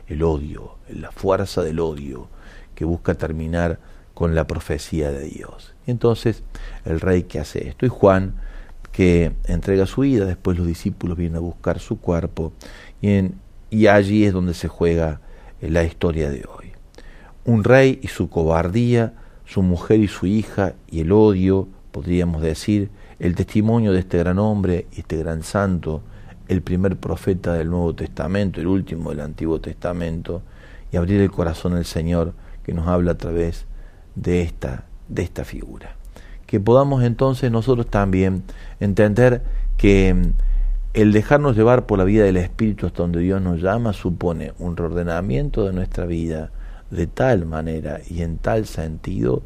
el, 0.07 0.23
odio, 0.23 0.77
la 0.91 1.11
fuerza 1.11 1.63
del 1.63 1.81
odio 1.81 2.29
que 2.75 2.85
busca 2.85 3.15
terminar 3.15 3.79
con 4.13 4.35
la 4.35 4.47
profecía 4.47 5.11
de 5.11 5.25
Dios. 5.25 5.75
Y 5.87 5.93
entonces 5.93 6.43
el 6.85 7.01
rey 7.01 7.23
que 7.23 7.39
hace 7.39 7.69
esto 7.69 7.87
y 7.87 7.89
Juan 7.89 8.35
que 8.91 9.33
entrega 9.47 9.87
su 9.87 10.03
vida, 10.03 10.27
después 10.27 10.59
los 10.59 10.67
discípulos 10.67 11.17
vienen 11.17 11.37
a 11.37 11.41
buscar 11.41 11.79
su 11.79 11.99
cuerpo 11.99 12.53
y, 13.01 13.31
y 13.71 13.87
allí 13.87 14.27
es 14.27 14.35
donde 14.35 14.53
se 14.53 14.69
juega 14.69 15.21
la 15.63 15.85
historia 15.85 16.29
de 16.29 16.45
hoy. 16.45 16.73
Un 17.47 17.65
rey 17.65 17.99
y 18.03 18.09
su 18.09 18.29
cobardía 18.29 19.15
su 19.53 19.63
mujer 19.63 20.01
y 20.01 20.09
su 20.09 20.27
hija 20.27 20.73
y 20.91 21.01
el 21.01 21.13
odio, 21.13 21.69
podríamos 21.91 22.41
decir, 22.41 22.89
el 23.19 23.35
testimonio 23.35 23.93
de 23.93 23.99
este 23.99 24.17
gran 24.19 24.39
hombre 24.39 24.87
este 24.97 25.19
gran 25.19 25.43
santo, 25.43 26.01
el 26.49 26.63
primer 26.63 26.97
profeta 26.97 27.53
del 27.53 27.69
Nuevo 27.69 27.95
Testamento, 27.95 28.61
el 28.61 28.67
último 28.67 29.11
del 29.11 29.21
Antiguo 29.21 29.61
Testamento, 29.61 30.43
y 30.91 30.97
abrir 30.97 31.21
el 31.21 31.31
corazón 31.31 31.75
al 31.75 31.85
Señor 31.85 32.33
que 32.65 32.73
nos 32.73 32.89
habla 32.89 33.13
a 33.13 33.19
través 33.19 33.67
de 34.15 34.41
esta, 34.41 34.85
de 35.09 35.23
esta 35.23 35.45
figura. 35.45 35.97
Que 36.47 36.59
podamos 36.59 37.05
entonces 37.05 37.51
nosotros 37.51 37.87
también 37.87 38.45
entender 38.81 39.43
que 39.77 40.15
mm, 40.15 40.33
el 40.95 41.13
dejarnos 41.13 41.57
llevar 41.57 41.85
por 41.85 41.99
la 41.99 42.05
vida 42.05 42.25
del 42.25 42.39
Espíritu 42.39 42.87
hasta 42.87 43.03
donde 43.03 43.21
Dios 43.21 43.43
nos 43.43 43.61
llama 43.61 43.93
supone 43.93 44.53
un 44.59 44.79
reordenamiento 44.79 45.67
de 45.67 45.75
nuestra 45.75 46.07
vida, 46.07 46.51
de 46.93 47.07
tal 47.07 47.47
manera 47.47 48.01
y 48.09 48.23
en 48.23 48.37
tal 48.37 48.67
sentido 48.67 49.43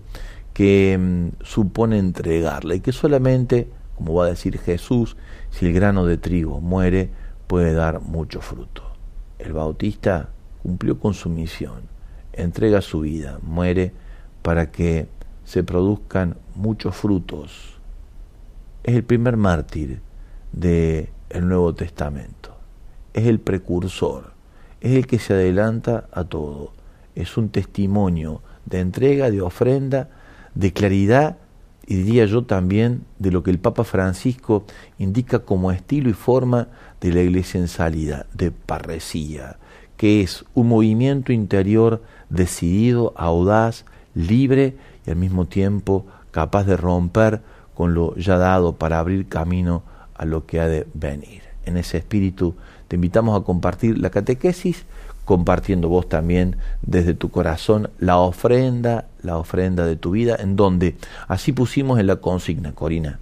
que 0.53 0.99
mm, 0.99 1.45
supone 1.45 1.99
entregarle 1.99 2.77
y 2.77 2.81
que 2.81 2.93
solamente, 2.93 3.69
como 3.95 4.15
va 4.15 4.27
a 4.27 4.31
decir 4.31 4.59
Jesús, 4.59 5.17
si 5.51 5.67
el 5.67 5.73
grano 5.73 6.05
de 6.05 6.19
trigo 6.19 6.61
muere, 6.61 7.09
puede 7.47 7.73
dar 7.73 8.01
mucho 8.01 8.41
fruto. 8.41 8.83
El 9.39 9.53
bautista 9.53 10.31
cumplió 10.63 10.99
con 10.99 11.15
su 11.15 11.29
misión, 11.29 11.83
entrega 12.33 12.83
su 12.83 13.01
vida, 13.01 13.39
muere 13.43 13.93
para 14.43 14.73
que 14.73 15.07
se 15.45 15.63
produzcan 15.63 16.37
muchos 16.57 16.97
frutos. 16.97 17.79
Es 18.83 18.97
el 18.97 19.05
primer 19.05 19.37
mártir 19.37 20.01
del 20.53 21.11
el 21.29 21.49
Nuevo 21.49 21.75
Testamento, 21.75 22.57
es 23.15 23.27
el 23.27 23.39
precursor, 23.39 24.33
es 24.81 24.97
el 24.97 25.07
que 25.07 25.21
se 25.21 25.35
adelanta 25.35 26.09
a 26.13 26.25
todo 26.25 26.73
es 27.17 27.37
un 27.37 27.49
testimonio 27.49 28.43
de 28.67 28.81
entrega, 28.81 29.31
de 29.31 29.41
ofrenda, 29.41 30.09
de 30.55 30.73
claridad 30.73 31.39
y 31.87 31.97
diría 31.97 32.27
yo 32.27 32.45
también 32.45 33.05
de 33.19 33.31
lo 33.31 33.43
que 33.43 33.51
el 33.51 33.59
Papa 33.59 33.85
Francisco 33.85 34.65
indica 34.99 35.41
como 35.41 35.73
estilo 35.73 36.11
y 36.11 36.15
forma 36.15 36.69
de 37.01 37.13
la 37.13 37.23
iglesia 37.23 37.61
en 37.61 37.69
salida, 37.69 38.27
de 38.35 38.51
parresía, 38.51 39.57
que 39.97 40.21
es 40.21 40.45
un 40.55 40.69
movimiento 40.69 41.33
interior 41.33 42.03
decidido, 42.29 43.13
audaz, 43.17 43.85
libre 44.15 44.77
y 45.07 45.11
al 45.11 45.17
mismo 45.17 45.47
tiempo 45.47 46.07
capaz 46.33 46.65
de 46.65 46.77
romper 46.77 47.41
con 47.75 47.95
lo 47.95 48.17
ya 48.17 48.37
dado 48.37 48.77
para 48.77 48.99
abrir 48.99 49.29
camino 49.29 49.83
a 50.15 50.25
lo 50.25 50.45
que 50.47 50.61
ha 50.61 50.67
de 50.67 50.87
venir. 50.95 51.43
En 51.65 51.77
ese 51.77 51.99
espíritu 51.99 52.55
te 52.89 52.97
invitamos 52.97 53.41
a 53.41 53.45
compartir 53.45 53.99
la 53.99 54.11
catequesis 54.11 54.87
compartiendo 55.27 55.89
vos 55.89 56.09
también 56.09 56.57
desde 56.81 57.13
tu 57.13 57.31
corazón 57.31 57.91
la 57.99 58.17
ofrenda, 58.19 59.07
la 59.23 59.37
ofrenda 59.37 59.85
de 59.85 59.97
tu 59.97 60.13
vida, 60.13 60.37
en 60.39 60.57
donde 60.57 60.97
así 61.29 61.53
pusimos 61.53 61.99
en 61.99 62.07
la 62.07 62.17
consigna, 62.17 62.73
Corina. 62.73 63.19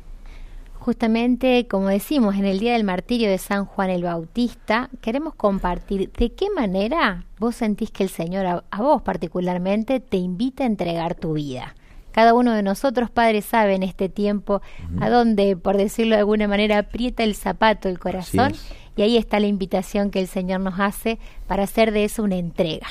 Justamente, 0.79 1.67
como 1.67 1.89
decimos, 1.89 2.37
en 2.37 2.45
el 2.45 2.59
día 2.59 2.75
del 2.75 2.85
martirio 2.85 3.31
de 3.31 3.39
San 3.39 3.65
Juan 3.65 3.89
el 3.89 4.03
Bautista, 4.03 4.91
queremos 5.01 5.35
compartir 5.35 6.13
de 6.13 6.31
qué 6.33 6.49
manera 6.55 7.25
vos 7.39 7.57
sentís 7.57 7.91
que 7.91 8.03
el 8.03 8.11
Señor, 8.11 8.45
a, 8.47 8.83
vos 8.83 9.01
particularmente, 9.01 9.99
te 9.99 10.19
invita 10.19 10.65
a 10.65 10.67
entregar 10.67 11.15
tu 11.15 11.33
vida. 11.33 11.75
Cada 12.13 12.35
uno 12.35 12.53
de 12.53 12.63
nosotros, 12.63 13.11
padres, 13.11 13.47
sabe 13.47 13.75
en 13.75 13.83
este 13.83 14.11
tiempo 14.11 14.61
a 15.01 15.09
dónde, 15.09 15.57
por 15.57 15.79
decirlo 15.79 16.17
de 16.17 16.21
alguna 16.21 16.49
manera, 16.49 16.79
aprieta 16.79 17.25
el 17.25 17.35
zapato 17.35 17.89
el 17.89 17.99
corazón 17.99 18.53
y 18.97 19.03
ahí 19.03 19.17
está 19.17 19.41
la 19.41 19.47
invitación 19.47 20.11
que 20.11 20.21
el 20.21 20.29
Señor 20.29 20.61
nos 20.61 20.79
hace 20.79 21.19
para 21.47 21.65
hacer 21.65 21.93
de 21.93 22.05
eso 22.05 22.23
una 22.23 22.37
entrega. 22.37 22.87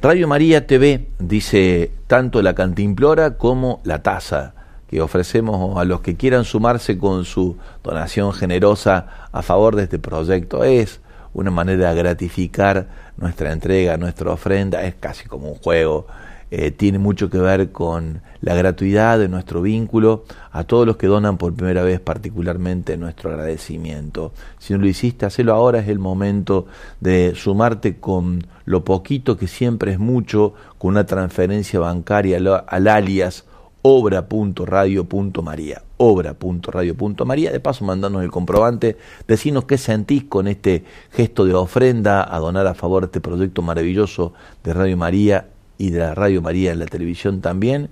Radio 0.00 0.28
María 0.28 0.66
TV 0.66 1.08
dice 1.18 1.90
tanto 2.06 2.40
la 2.40 2.54
cantimplora 2.54 3.36
como 3.36 3.80
la 3.84 4.02
taza 4.02 4.54
que 4.88 5.00
ofrecemos 5.00 5.76
a 5.76 5.84
los 5.84 6.00
que 6.00 6.16
quieran 6.16 6.44
sumarse 6.44 6.96
con 6.98 7.24
su 7.24 7.56
donación 7.82 8.32
generosa 8.32 9.28
a 9.32 9.42
favor 9.42 9.76
de 9.76 9.84
este 9.84 9.98
proyecto. 9.98 10.64
Es 10.64 11.00
una 11.34 11.50
manera 11.50 11.92
de 11.92 12.00
gratificar 12.00 12.86
nuestra 13.16 13.52
entrega, 13.52 13.96
nuestra 13.96 14.30
ofrenda, 14.30 14.84
es 14.84 14.94
casi 14.94 15.28
como 15.28 15.48
un 15.48 15.56
juego 15.56 16.06
eh, 16.50 16.70
tiene 16.70 16.98
mucho 16.98 17.30
que 17.30 17.38
ver 17.38 17.72
con 17.72 18.22
la 18.40 18.54
gratuidad 18.54 19.18
de 19.18 19.28
nuestro 19.28 19.62
vínculo, 19.62 20.24
a 20.50 20.64
todos 20.64 20.86
los 20.86 20.96
que 20.96 21.06
donan 21.06 21.38
por 21.38 21.54
primera 21.54 21.82
vez 21.82 22.00
particularmente 22.00 22.96
nuestro 22.96 23.30
agradecimiento. 23.30 24.32
Si 24.58 24.72
no 24.72 24.80
lo 24.80 24.86
hiciste, 24.86 25.26
hacelo 25.26 25.54
ahora, 25.54 25.80
es 25.80 25.88
el 25.88 25.98
momento 25.98 26.66
de 27.00 27.34
sumarte 27.34 27.98
con 27.98 28.46
lo 28.64 28.84
poquito 28.84 29.36
que 29.36 29.46
siempre 29.46 29.92
es 29.92 29.98
mucho, 29.98 30.54
con 30.78 30.90
una 30.90 31.06
transferencia 31.06 31.80
bancaria 31.80 32.38
al 32.66 32.88
alias 32.88 33.44
obra.radio.maría 33.82 35.82
obra.radio.maría. 35.98 37.52
De 37.52 37.60
paso, 37.60 37.84
mandanos 37.84 38.22
el 38.22 38.30
comprobante, 38.30 38.96
decinos 39.26 39.64
qué 39.64 39.76
sentís 39.76 40.24
con 40.24 40.48
este 40.48 40.84
gesto 41.10 41.44
de 41.44 41.54
ofrenda 41.54 42.34
a 42.34 42.38
donar 42.38 42.66
a 42.66 42.74
favor 42.74 43.02
de 43.02 43.06
este 43.06 43.20
proyecto 43.20 43.62
maravilloso 43.62 44.32
de 44.64 44.72
Radio 44.72 44.96
María 44.96 45.48
y 45.78 45.90
de 45.90 46.00
la 46.00 46.14
Radio 46.14 46.42
María 46.42 46.72
en 46.72 46.80
la 46.80 46.86
televisión 46.86 47.40
también, 47.40 47.88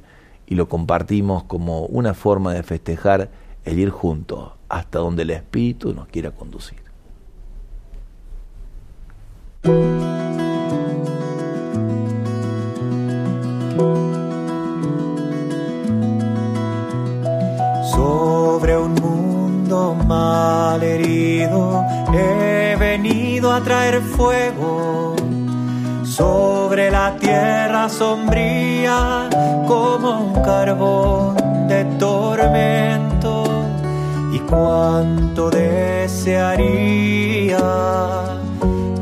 y 0.47 0.57
lo 0.57 0.69
compartimos 0.69 1.45
como 1.45 1.87
una 1.87 2.15
forma 2.15 2.53
de 2.53 2.63
festejar 2.63 3.31
el 3.65 3.79
ir 3.79 3.91
juntos 3.91 4.53
hasta 4.69 4.99
donde 4.99 5.23
el 5.23 5.31
Espíritu 5.31 5.95
nos 5.95 6.09
quiera 6.09 6.33
conducir. 6.33 6.79
Sobre 17.93 18.77
un 18.77 18.95
mundo 18.95 19.95
mal 20.07 20.83
herido 20.83 21.85
he 22.13 22.77
venido 22.79 23.53
a 23.53 23.61
traer 23.63 24.01
fuego. 24.01 25.17
Sobre 26.07 26.91
la 26.91 27.17
tierra 27.17 27.89
sombría 27.89 29.29
como 29.67 30.21
un 30.21 30.33
carbón 30.43 31.67
de 31.67 31.85
tormento. 31.99 33.45
Y 34.33 34.39
cuánto 34.39 35.51
desearía 35.51 36.79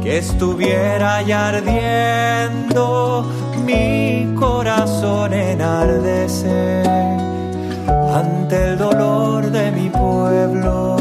que 0.02 0.18
estuviera 0.18 1.20
ya 1.22 1.48
ardiendo 1.48 3.26
mi 3.66 4.34
corazón 4.34 5.34
enardecer 5.34 6.86
ante 8.14 8.70
el 8.70 8.78
dolor 8.78 9.50
de 9.50 9.70
mi 9.72 9.90
pueblo, 9.90 10.96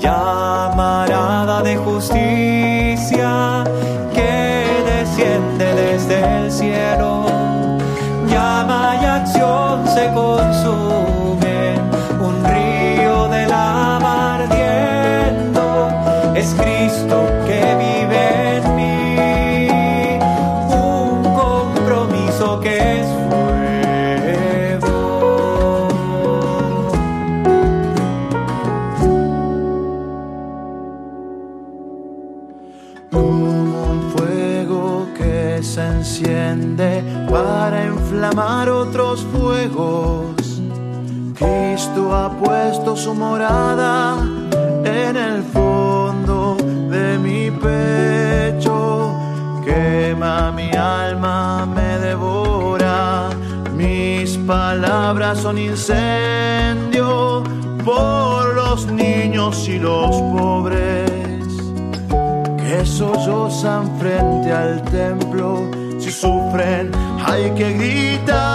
llamarada 0.00 1.62
de 1.62 1.76
justicia 1.76 3.64
soul 10.66 11.05
su 42.96 43.14
morada 43.14 44.16
en 44.84 45.16
el 45.16 45.42
fondo 45.42 46.56
de 46.90 47.18
mi 47.18 47.50
pecho. 47.50 49.14
Quema 49.64 50.50
mi 50.50 50.70
alma, 50.70 51.66
me 51.66 51.98
devora. 51.98 53.28
Mis 53.74 54.38
palabras 54.38 55.38
son 55.38 55.58
incendio 55.58 57.44
por 57.84 58.54
los 58.54 58.86
niños 58.86 59.68
y 59.68 59.78
los 59.78 60.16
pobres 60.32 61.10
que 62.56 62.86
sollozan 62.86 63.98
frente 63.98 64.50
al 64.50 64.82
templo 64.84 65.70
si 65.98 66.10
sufren 66.10 66.90
hay 67.26 67.50
que 67.50 67.72
gritar. 67.74 68.45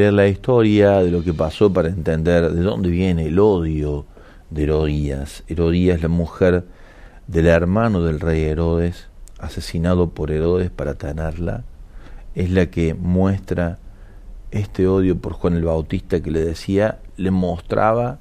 Leer 0.00 0.12
la 0.14 0.28
historia 0.28 1.00
de 1.00 1.10
lo 1.10 1.22
que 1.22 1.34
pasó 1.34 1.70
para 1.70 1.88
entender 1.88 2.50
de 2.52 2.62
dónde 2.62 2.88
viene 2.88 3.26
el 3.26 3.38
odio 3.38 4.06
de 4.48 4.62
Herodías. 4.62 5.44
Herodías, 5.46 6.00
la 6.00 6.08
mujer 6.08 6.64
del 7.26 7.46
hermano 7.46 8.02
del 8.02 8.18
rey 8.18 8.44
Herodes, 8.44 9.08
asesinado 9.38 10.08
por 10.08 10.30
Herodes 10.30 10.70
para 10.70 10.94
tenerla, 10.94 11.64
es 12.34 12.50
la 12.50 12.66
que 12.66 12.94
muestra 12.94 13.78
este 14.50 14.88
odio 14.88 15.18
por 15.18 15.34
Juan 15.34 15.54
el 15.54 15.64
Bautista 15.64 16.20
que 16.20 16.30
le 16.30 16.42
decía, 16.42 17.00
le 17.18 17.30
mostraba 17.30 18.20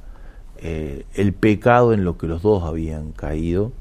eh, 0.57 1.05
el 1.13 1.31
pecado 1.31 1.93
en 1.93 2.03
lo 2.03 2.17
que 2.17 2.27
los 2.27 2.41
dos 2.41 2.63
habían 2.63 3.13
caído 3.13 3.71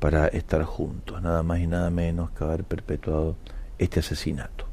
para 0.00 0.26
estar 0.26 0.64
juntos, 0.64 1.22
nada 1.22 1.44
más 1.44 1.60
y 1.60 1.68
nada 1.68 1.88
menos 1.90 2.30
que 2.32 2.42
haber 2.42 2.64
perpetuado 2.64 3.36
este 3.78 4.00
asesinato. 4.00 4.66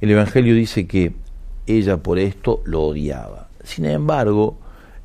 El 0.00 0.10
Evangelio 0.10 0.54
dice 0.54 0.88
que 0.88 1.14
ella 1.68 1.98
por 1.98 2.18
esto 2.18 2.62
lo 2.64 2.82
odiaba. 2.82 3.48
Sin 3.62 3.84
embargo, 3.84 4.58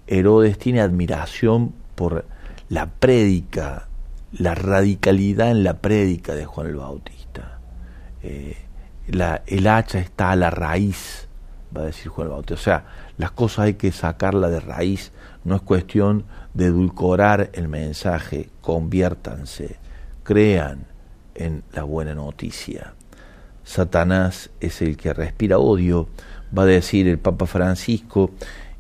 Herodes 0.07 0.57
tiene 0.57 0.81
admiración 0.81 1.73
por 1.95 2.25
la 2.69 2.87
prédica, 2.87 3.87
la 4.31 4.55
radicalidad 4.55 5.51
en 5.51 5.63
la 5.63 5.79
prédica 5.79 6.33
de 6.33 6.45
Juan 6.45 6.67
el 6.67 6.75
Bautista. 6.75 7.59
Eh, 8.23 8.57
el 9.07 9.67
hacha 9.67 9.99
está 9.99 10.31
a 10.31 10.35
la 10.35 10.49
raíz, 10.49 11.27
va 11.75 11.81
a 11.81 11.85
decir 11.85 12.07
Juan 12.07 12.27
el 12.27 12.31
Bautista. 12.31 12.53
O 12.53 12.57
sea, 12.57 12.85
las 13.17 13.31
cosas 13.31 13.65
hay 13.65 13.73
que 13.75 13.91
sacarla 13.91 14.49
de 14.49 14.59
raíz, 14.59 15.11
no 15.43 15.55
es 15.55 15.61
cuestión 15.61 16.25
de 16.53 16.65
edulcorar 16.65 17.49
el 17.53 17.67
mensaje, 17.67 18.49
conviértanse, 18.61 19.77
crean 20.23 20.85
en 21.35 21.63
la 21.73 21.83
buena 21.83 22.15
noticia. 22.15 22.93
Satanás 23.63 24.49
es 24.59 24.81
el 24.81 24.97
que 24.97 25.13
respira 25.13 25.57
odio, 25.57 26.07
va 26.57 26.63
a 26.63 26.67
decir 26.67 27.07
el 27.07 27.19
Papa 27.19 27.45
Francisco, 27.45 28.31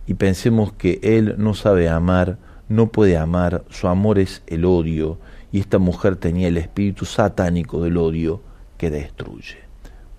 y 0.05 0.15
pensemos 0.15 0.73
que 0.73 0.99
él 1.01 1.35
no 1.37 1.53
sabe 1.53 1.89
amar, 1.89 2.37
no 2.69 2.87
puede 2.87 3.17
amar, 3.17 3.63
su 3.69 3.87
amor 3.87 4.19
es 4.19 4.43
el 4.47 4.65
odio, 4.65 5.17
y 5.51 5.59
esta 5.59 5.79
mujer 5.79 6.15
tenía 6.15 6.47
el 6.47 6.57
espíritu 6.57 7.05
satánico 7.05 7.81
del 7.83 7.97
odio 7.97 8.41
que 8.77 8.89
destruye, 8.89 9.59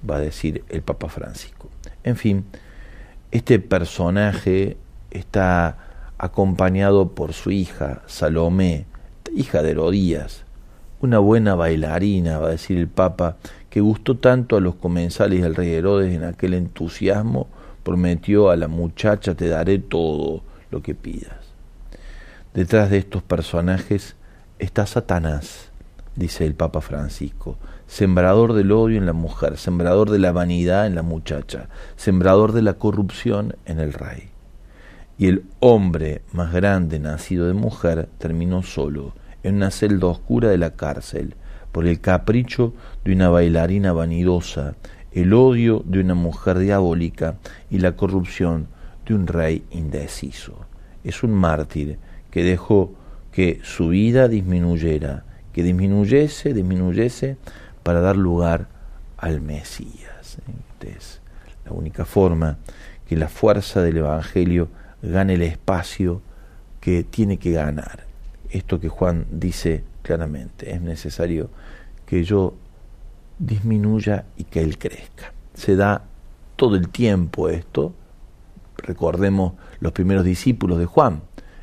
va 0.08 0.16
a 0.16 0.20
decir 0.20 0.64
el 0.68 0.82
Papa 0.82 1.08
Francisco. 1.08 1.68
En 2.02 2.16
fin, 2.16 2.44
este 3.30 3.58
personaje 3.58 4.76
está 5.10 5.78
acompañado 6.18 7.14
por 7.14 7.32
su 7.32 7.50
hija, 7.50 8.02
Salomé, 8.06 8.86
hija 9.34 9.62
de 9.62 9.72
Herodías, 9.72 10.43
una 11.00 11.18
buena 11.18 11.54
bailarina, 11.54 12.38
va 12.38 12.48
a 12.48 12.52
decir 12.52 12.78
el 12.78 12.88
Papa, 12.88 13.36
que 13.70 13.80
gustó 13.80 14.16
tanto 14.16 14.56
a 14.56 14.60
los 14.60 14.76
comensales 14.76 15.42
del 15.42 15.54
rey 15.54 15.72
Herodes 15.72 16.14
en 16.14 16.24
aquel 16.24 16.54
entusiasmo, 16.54 17.48
prometió 17.82 18.50
a 18.50 18.56
la 18.56 18.68
muchacha 18.68 19.34
te 19.34 19.48
daré 19.48 19.78
todo 19.78 20.42
lo 20.70 20.82
que 20.82 20.94
pidas. 20.94 21.36
Detrás 22.54 22.90
de 22.90 22.98
estos 22.98 23.22
personajes 23.22 24.16
está 24.58 24.86
Satanás, 24.86 25.70
dice 26.16 26.46
el 26.46 26.54
Papa 26.54 26.80
Francisco, 26.80 27.58
sembrador 27.86 28.52
del 28.54 28.72
odio 28.72 28.98
en 28.98 29.06
la 29.06 29.12
mujer, 29.12 29.56
sembrador 29.56 30.10
de 30.10 30.18
la 30.18 30.32
vanidad 30.32 30.86
en 30.86 30.94
la 30.94 31.02
muchacha, 31.02 31.68
sembrador 31.96 32.52
de 32.52 32.62
la 32.62 32.74
corrupción 32.74 33.56
en 33.66 33.80
el 33.80 33.92
rey. 33.92 34.30
Y 35.18 35.26
el 35.26 35.44
hombre 35.60 36.22
más 36.32 36.52
grande 36.52 36.98
nacido 36.98 37.46
de 37.46 37.54
mujer 37.54 38.08
terminó 38.18 38.62
solo, 38.62 39.14
en 39.44 39.56
una 39.56 39.70
celda 39.70 40.08
oscura 40.08 40.48
de 40.48 40.58
la 40.58 40.70
cárcel, 40.70 41.36
por 41.70 41.86
el 41.86 42.00
capricho 42.00 42.74
de 43.04 43.12
una 43.12 43.28
bailarina 43.28 43.92
vanidosa, 43.92 44.74
el 45.12 45.32
odio 45.32 45.82
de 45.86 46.00
una 46.00 46.14
mujer 46.14 46.58
diabólica 46.58 47.36
y 47.70 47.78
la 47.78 47.92
corrupción 47.92 48.66
de 49.06 49.14
un 49.14 49.28
rey 49.28 49.64
indeciso. 49.70 50.66
Es 51.04 51.22
un 51.22 51.32
mártir 51.32 51.98
que 52.30 52.42
dejó 52.42 52.92
que 53.30 53.60
su 53.62 53.88
vida 53.88 54.28
disminuyera, 54.28 55.24
que 55.52 55.62
disminuyese, 55.62 56.52
disminuyese 56.52 57.36
para 57.82 58.00
dar 58.00 58.16
lugar 58.16 58.68
al 59.18 59.40
Mesías. 59.40 60.38
Es 60.80 61.20
la 61.64 61.72
única 61.72 62.04
forma 62.04 62.58
que 63.08 63.16
la 63.16 63.28
fuerza 63.28 63.82
del 63.82 63.98
Evangelio 63.98 64.68
gane 65.02 65.34
el 65.34 65.42
espacio 65.42 66.22
que 66.80 67.04
tiene 67.04 67.38
que 67.38 67.52
ganar. 67.52 68.04
Esto 68.54 68.78
que 68.78 68.88
Juan 68.88 69.26
dice 69.32 69.82
claramente, 70.02 70.72
es 70.72 70.80
necesario 70.80 71.50
que 72.06 72.22
yo 72.22 72.54
disminuya 73.38 74.26
y 74.36 74.44
que 74.44 74.60
él 74.60 74.78
crezca. 74.78 75.32
Se 75.54 75.74
da 75.74 76.04
todo 76.54 76.76
el 76.76 76.88
tiempo 76.88 77.48
esto. 77.48 77.94
Recordemos 78.76 79.54
los 79.80 79.90
primeros 79.90 80.24
discípulos 80.24 80.78
de 80.78 80.86
Juan. 80.86 81.22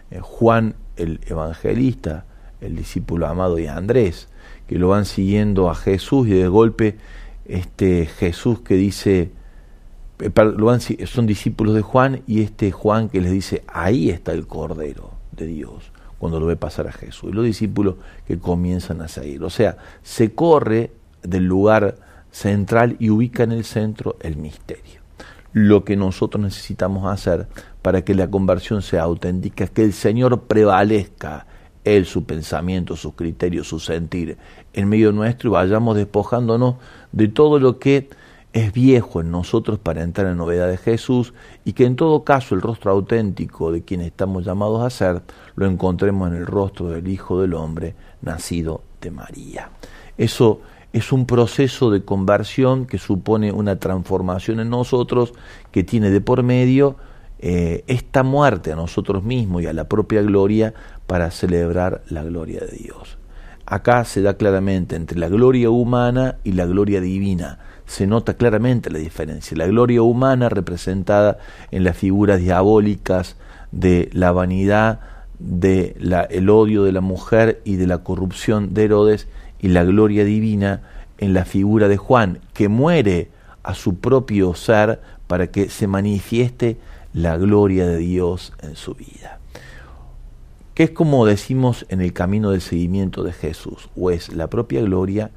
Eh, 0.10 0.20
Juan 0.20 0.76
el 0.98 1.22
evangelista, 1.28 2.26
el 2.60 2.76
discípulo 2.76 3.26
amado 3.26 3.56
de 3.56 3.70
Andrés, 3.70 4.28
que 4.68 4.78
lo 4.78 4.90
van 4.90 5.06
siguiendo 5.06 5.70
a 5.70 5.76
Jesús 5.76 6.28
y 6.28 6.32
de 6.32 6.50
golpe 6.50 6.98
este 7.46 8.06
Jesús 8.06 8.60
que 8.60 8.76
dice, 8.76 9.32
eh, 10.20 11.06
son 11.06 11.26
discípulos 11.26 11.74
de 11.74 11.84
Juan 11.84 12.22
y 12.28 12.42
este 12.42 12.72
Juan 12.72 13.08
que 13.08 13.22
les 13.22 13.32
dice, 13.32 13.64
ahí 13.68 14.10
está 14.10 14.34
el 14.34 14.46
Cordero 14.46 15.12
de 15.32 15.48
Dios, 15.48 15.91
cuando 16.22 16.40
lo 16.40 16.46
ve 16.46 16.56
pasar 16.56 16.88
a 16.88 16.92
Jesús. 16.92 17.32
Y 17.32 17.34
los 17.34 17.44
discípulos 17.44 17.96
que 18.28 18.38
comienzan 18.38 19.02
a 19.02 19.08
seguir. 19.08 19.44
O 19.44 19.50
sea, 19.50 19.78
se 20.04 20.36
corre 20.36 20.92
del 21.24 21.46
lugar 21.46 21.96
central 22.30 22.96
y 23.00 23.10
ubica 23.10 23.42
en 23.42 23.52
el 23.52 23.64
centro 23.64 24.18
el 24.20 24.38
misterio. 24.38 25.02
Lo 25.52 25.84
que 25.84 25.96
nosotros 25.96 26.44
necesitamos 26.44 27.12
hacer 27.12 27.48
para 27.82 28.04
que 28.04 28.14
la 28.14 28.30
conversión 28.30 28.84
sea 28.84 29.02
auténtica 29.02 29.64
es 29.64 29.72
que 29.72 29.84
el 29.84 29.94
Señor 29.94 30.42
prevalezca 30.42 31.48
él, 31.86 32.06
su 32.06 32.24
pensamiento, 32.24 32.96
sus 32.96 33.16
criterios, 33.16 33.68
su 33.68 33.80
sentir 33.80 34.38
en 34.74 34.90
medio 34.90 35.12
nuestro 35.12 35.50
y 35.50 35.54
vayamos 35.54 35.98
despojándonos 35.98 36.76
de 37.12 37.30
todo 37.30 37.58
lo 37.58 37.80
que 37.80 38.10
es 38.54 38.74
viejo 38.74 39.22
en 39.22 39.32
nosotros 39.32 39.80
para 39.80 40.04
entrar 40.04 40.28
en 40.28 40.38
novedad 40.38 40.68
de 40.68 40.78
Jesús 40.78 41.34
y 41.64 41.74
que 41.74 41.86
en 41.86 41.96
todo 41.96 42.24
caso 42.24 42.54
el 42.54 42.62
rostro 42.62 42.92
auténtico 42.92 43.72
de 43.72 43.84
quien 43.84 44.02
estamos 44.02 44.46
llamados 44.46 44.84
a 44.84 44.90
ser 44.90 45.22
lo 45.56 45.68
encontremos 45.68 46.30
en 46.30 46.38
el 46.38 46.46
rostro 46.46 46.90
del 46.90 47.08
Hijo 47.08 47.40
del 47.40 47.54
Hombre 47.54 47.96
nacido 48.22 48.84
de 49.00 49.12
María. 49.12 49.72
Eso 50.18 50.62
es 50.94 51.12
un 51.12 51.26
proceso 51.26 51.90
de 51.90 52.04
conversión 52.04 52.86
que 52.86 52.98
supone 52.98 53.52
una 53.52 53.78
transformación 53.78 54.60
en 54.60 54.70
nosotros 54.70 55.34
que 55.72 55.84
tiene 55.84 56.10
de 56.10 56.20
por 56.20 56.44
medio 56.44 56.98
eh, 57.40 57.84
esta 57.88 58.24
muerte 58.24 58.72
a 58.72 58.76
nosotros 58.76 59.24
mismos 59.24 59.64
y 59.64 59.68
a 59.68 59.74
la 59.74 59.86
propia 59.86 60.22
gloria 60.22 60.74
para 61.08 61.32
celebrar 61.32 62.04
la 62.10 62.24
gloria 62.24 62.60
de 62.60 62.78
Dios. 62.78 63.18
Acá 63.66 64.04
se 64.04 64.22
da 64.22 64.36
claramente 64.36 64.98
entre 64.98 65.18
la 65.18 65.30
gloria 65.30 65.70
humana 65.70 66.36
y 66.44 66.52
la 66.52 66.66
gloria 66.66 67.00
divina. 67.00 67.60
Se 67.86 68.08
nota 68.08 68.36
claramente 68.36 68.90
la 68.90 69.00
diferencia. 69.00 69.58
La 69.58 69.68
gloria 69.68 70.02
humana 70.02 70.50
representada 70.50 71.38
en 71.72 71.84
las 71.84 71.98
figuras 71.98 72.40
diabólicas 72.40 73.36
de 73.72 74.10
la 74.14 74.32
vanidad, 74.32 75.00
de 75.40 75.96
el 76.30 76.50
odio 76.50 76.84
de 76.84 76.92
la 76.92 77.02
mujer 77.02 77.62
y 77.66 77.76
de 77.76 77.88
la 77.88 78.00
corrupción 78.00 78.74
de 78.74 78.86
Herodes 78.86 79.28
y 79.60 79.70
la 79.70 79.84
gloria 79.84 80.24
divina 80.24 80.82
en 81.18 81.34
la 81.34 81.46
figura 81.46 81.88
de 81.88 81.98
Juan, 81.98 82.40
que 82.54 82.68
muere 82.68 83.30
a 83.64 83.74
su 83.74 84.00
propio 84.00 84.56
ser 84.56 85.02
para 85.28 85.48
que 85.48 85.70
se 85.70 85.88
manifieste 85.88 86.78
la 87.14 87.38
gloria 87.38 87.88
de 87.88 87.98
Dios 87.98 88.54
en 88.62 88.76
su 88.76 88.96
vida. 88.96 89.40
Que 90.74 90.84
es 90.84 90.92
como 90.92 91.26
decimos 91.26 91.86
en 91.90 92.02
el 92.02 92.14
camino 92.14 92.52
del 92.52 92.62
seguimiento 92.62 93.24
de 93.24 93.34
Jesús, 93.34 93.90
o 93.96 94.12
es 94.12 94.34
la 94.34 94.48
propia 94.48 94.82
gloria 94.82 95.32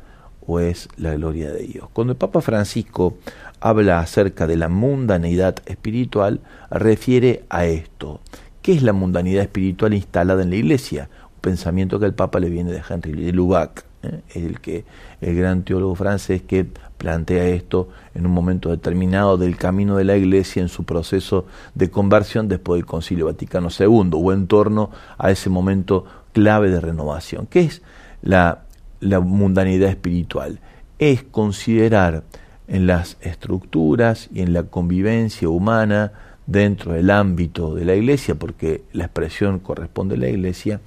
o 0.46 0.60
es 0.60 0.88
la 0.96 1.14
gloria 1.14 1.50
de 1.52 1.62
Dios. 1.62 1.88
Cuando 1.92 2.12
el 2.12 2.18
Papa 2.18 2.40
Francisco 2.40 3.16
habla 3.60 4.00
acerca 4.00 4.46
de 4.46 4.56
la 4.56 4.68
mundanidad 4.68 5.56
espiritual, 5.66 6.40
refiere 6.70 7.44
a 7.48 7.66
esto. 7.66 8.20
¿Qué 8.62 8.72
es 8.72 8.82
la 8.82 8.92
mundanidad 8.92 9.42
espiritual 9.42 9.94
instalada 9.94 10.42
en 10.42 10.50
la 10.50 10.56
Iglesia? 10.56 11.08
Un 11.36 11.40
pensamiento 11.40 11.98
que 11.98 12.06
el 12.06 12.14
Papa 12.14 12.40
le 12.40 12.50
viene 12.50 12.72
de 12.72 12.82
Henry 12.88 13.32
Lubac. 13.32 13.84
¿eh? 14.04 14.20
el 14.34 14.60
que 14.60 14.84
el 15.20 15.36
gran 15.36 15.64
teólogo 15.64 15.94
francés 15.94 16.42
que 16.42 16.66
plantea 16.98 17.46
esto 17.46 17.88
en 18.14 18.26
un 18.26 18.32
momento 18.32 18.70
determinado 18.70 19.36
del 19.36 19.56
camino 19.56 19.96
de 19.96 20.04
la 20.04 20.16
Iglesia 20.16 20.62
en 20.62 20.68
su 20.68 20.84
proceso 20.84 21.46
de 21.74 21.90
conversión 21.90 22.48
después 22.48 22.78
del 22.78 22.86
Concilio 22.86 23.26
Vaticano 23.26 23.68
II 23.78 24.10
o 24.12 24.32
en 24.32 24.46
torno 24.46 24.90
a 25.18 25.30
ese 25.30 25.50
momento 25.50 26.04
clave 26.32 26.70
de 26.70 26.80
renovación. 26.80 27.46
¿Qué 27.46 27.60
es 27.60 27.82
la, 28.22 28.63
la 29.04 29.20
mundanidad 29.20 29.88
espiritual? 29.88 30.60
Es 30.98 31.22
considerar 31.22 32.24
en 32.66 32.86
las 32.86 33.18
estructuras 33.20 34.28
y 34.32 34.40
en 34.40 34.52
la 34.52 34.64
convivencia 34.64 35.48
humana 35.48 36.12
dentro 36.46 36.92
del 36.92 37.10
ámbito 37.10 37.74
de 37.74 37.84
la 37.84 37.94
iglesia, 37.94 38.34
porque 38.34 38.84
la 38.92 39.04
expresión 39.04 39.58
corresponde 39.58 40.14
a 40.16 40.18
la 40.18 40.28
iglesia, 40.28 40.80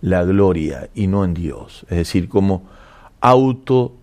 la 0.00 0.24
gloria 0.24 0.88
y 0.94 1.06
no 1.06 1.24
en 1.24 1.34
Dios. 1.34 1.84
Es 1.88 1.98
decir, 1.98 2.28
como 2.28 2.62
auto 3.20 3.94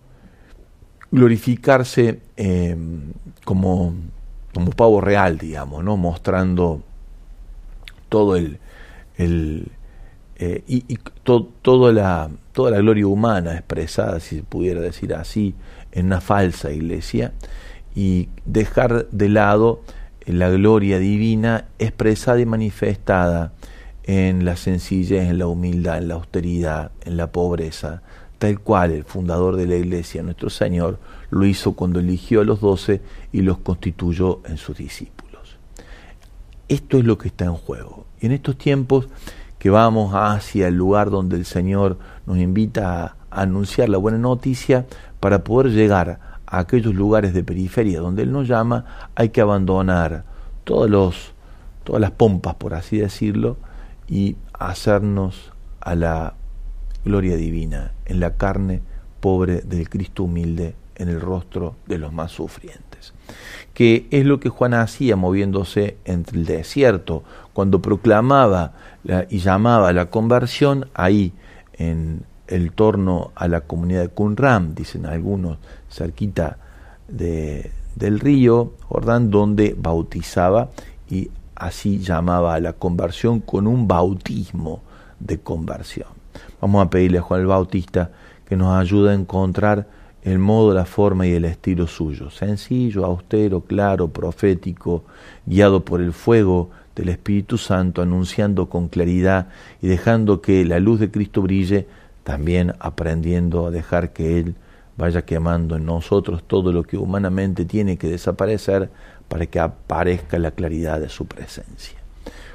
glorificarse 1.10 2.20
eh, 2.36 2.76
como, 3.44 3.94
como 4.54 4.70
pavo 4.70 5.00
real, 5.00 5.38
digamos, 5.38 5.84
¿no? 5.84 5.96
mostrando 5.96 6.82
todo 8.08 8.36
el, 8.36 8.58
el 9.16 9.68
eh, 10.36 10.62
y, 10.66 10.98
toda, 11.62 11.92
la, 11.92 12.30
toda 12.60 12.72
la 12.72 12.78
gloria 12.80 13.06
humana 13.06 13.54
expresada, 13.54 14.20
si 14.20 14.36
se 14.36 14.42
pudiera 14.42 14.82
decir 14.82 15.14
así, 15.14 15.54
en 15.92 16.04
una 16.04 16.20
falsa 16.20 16.70
iglesia, 16.70 17.32
y 17.94 18.28
dejar 18.44 19.08
de 19.08 19.30
lado 19.30 19.80
la 20.26 20.50
gloria 20.50 20.98
divina 20.98 21.68
expresada 21.78 22.38
y 22.38 22.44
manifestada 22.44 23.54
en 24.04 24.44
la 24.44 24.56
sencillez, 24.56 25.30
en 25.30 25.38
la 25.38 25.46
humildad, 25.46 25.96
en 25.96 26.08
la 26.08 26.16
austeridad, 26.16 26.90
en 27.06 27.16
la 27.16 27.32
pobreza, 27.32 28.02
tal 28.38 28.60
cual 28.60 28.90
el 28.90 29.04
fundador 29.04 29.56
de 29.56 29.66
la 29.66 29.76
iglesia, 29.76 30.22
nuestro 30.22 30.50
Señor, 30.50 30.98
lo 31.30 31.46
hizo 31.46 31.72
cuando 31.72 31.98
eligió 31.98 32.42
a 32.42 32.44
los 32.44 32.60
doce 32.60 33.00
y 33.32 33.40
los 33.40 33.56
constituyó 33.56 34.42
en 34.44 34.58
sus 34.58 34.76
discípulos. 34.76 35.56
Esto 36.68 36.98
es 36.98 37.06
lo 37.06 37.16
que 37.16 37.28
está 37.28 37.46
en 37.46 37.54
juego. 37.54 38.04
Y 38.20 38.26
en 38.26 38.32
estos 38.32 38.58
tiempos 38.58 39.08
que 39.60 39.70
vamos 39.70 40.14
hacia 40.14 40.66
el 40.66 40.74
lugar 40.74 41.10
donde 41.10 41.36
el 41.36 41.44
Señor 41.44 41.98
nos 42.26 42.38
invita 42.38 43.14
a 43.30 43.42
anunciar 43.42 43.88
la 43.90 43.98
buena 43.98 44.18
noticia, 44.18 44.86
para 45.20 45.44
poder 45.44 45.70
llegar 45.72 46.18
a 46.46 46.58
aquellos 46.58 46.94
lugares 46.94 47.34
de 47.34 47.44
periferia 47.44 48.00
donde 48.00 48.22
Él 48.22 48.32
nos 48.32 48.48
llama, 48.48 49.10
hay 49.14 49.28
que 49.28 49.42
abandonar 49.42 50.24
todos 50.64 50.88
los, 50.88 51.34
todas 51.84 52.00
las 52.00 52.10
pompas, 52.10 52.54
por 52.54 52.72
así 52.72 52.96
decirlo, 52.96 53.58
y 54.08 54.36
hacernos 54.54 55.52
a 55.80 55.94
la 55.94 56.34
gloria 57.04 57.36
divina 57.36 57.92
en 58.06 58.18
la 58.18 58.36
carne 58.36 58.80
pobre 59.20 59.60
del 59.60 59.88
Cristo 59.90 60.24
humilde 60.24 60.74
en 60.96 61.08
el 61.08 61.20
rostro 61.20 61.76
de 61.86 61.98
los 61.98 62.12
más 62.12 62.32
sufrientes. 62.32 63.12
Que 63.74 64.06
es 64.10 64.24
lo 64.24 64.40
que 64.40 64.48
Juan 64.48 64.74
hacía 64.74 65.16
moviéndose 65.16 65.96
entre 66.04 66.38
el 66.38 66.46
desierto, 66.46 67.22
cuando 67.52 67.80
proclamaba 67.80 68.72
y 69.28 69.38
llamaba 69.38 69.88
a 69.88 69.92
la 69.92 70.06
conversión, 70.06 70.88
ahí 70.94 71.32
en 71.74 72.24
el 72.46 72.72
torno 72.72 73.30
a 73.34 73.48
la 73.48 73.62
comunidad 73.62 74.02
de 74.02 74.08
Qumran, 74.08 74.74
dicen 74.74 75.06
algunos, 75.06 75.58
cerquita 75.88 76.58
de, 77.08 77.70
del 77.94 78.20
río 78.20 78.72
Jordán, 78.88 79.30
donde 79.30 79.74
bautizaba 79.78 80.70
y 81.08 81.30
así 81.54 81.98
llamaba 81.98 82.54
a 82.54 82.60
la 82.60 82.72
conversión 82.72 83.40
con 83.40 83.66
un 83.66 83.86
bautismo 83.86 84.82
de 85.18 85.38
conversión. 85.40 86.08
Vamos 86.60 86.84
a 86.84 86.90
pedirle 86.90 87.18
a 87.18 87.22
Juan 87.22 87.40
el 87.40 87.46
Bautista 87.46 88.10
que 88.46 88.56
nos 88.56 88.76
ayude 88.76 89.10
a 89.10 89.14
encontrar 89.14 89.86
el 90.22 90.38
modo, 90.38 90.74
la 90.74 90.84
forma 90.84 91.26
y 91.26 91.32
el 91.32 91.44
estilo 91.44 91.86
suyo, 91.86 92.30
sencillo, 92.30 93.06
austero, 93.06 93.62
claro, 93.62 94.08
profético, 94.08 95.04
guiado 95.46 95.84
por 95.84 96.00
el 96.00 96.12
fuego 96.12 96.70
del 96.94 97.08
Espíritu 97.08 97.58
Santo, 97.58 98.02
anunciando 98.02 98.68
con 98.68 98.88
claridad 98.88 99.48
y 99.80 99.88
dejando 99.88 100.40
que 100.40 100.64
la 100.64 100.80
luz 100.80 101.00
de 101.00 101.10
Cristo 101.10 101.42
brille, 101.42 101.86
también 102.24 102.74
aprendiendo 102.78 103.66
a 103.66 103.70
dejar 103.70 104.12
que 104.12 104.38
Él 104.38 104.54
vaya 104.96 105.22
quemando 105.22 105.76
en 105.76 105.86
nosotros 105.86 106.42
todo 106.46 106.72
lo 106.72 106.82
que 106.82 106.98
humanamente 106.98 107.64
tiene 107.64 107.96
que 107.96 108.08
desaparecer 108.08 108.90
para 109.28 109.46
que 109.46 109.58
aparezca 109.58 110.38
la 110.38 110.50
claridad 110.50 111.00
de 111.00 111.08
su 111.08 111.26
presencia. 111.26 111.98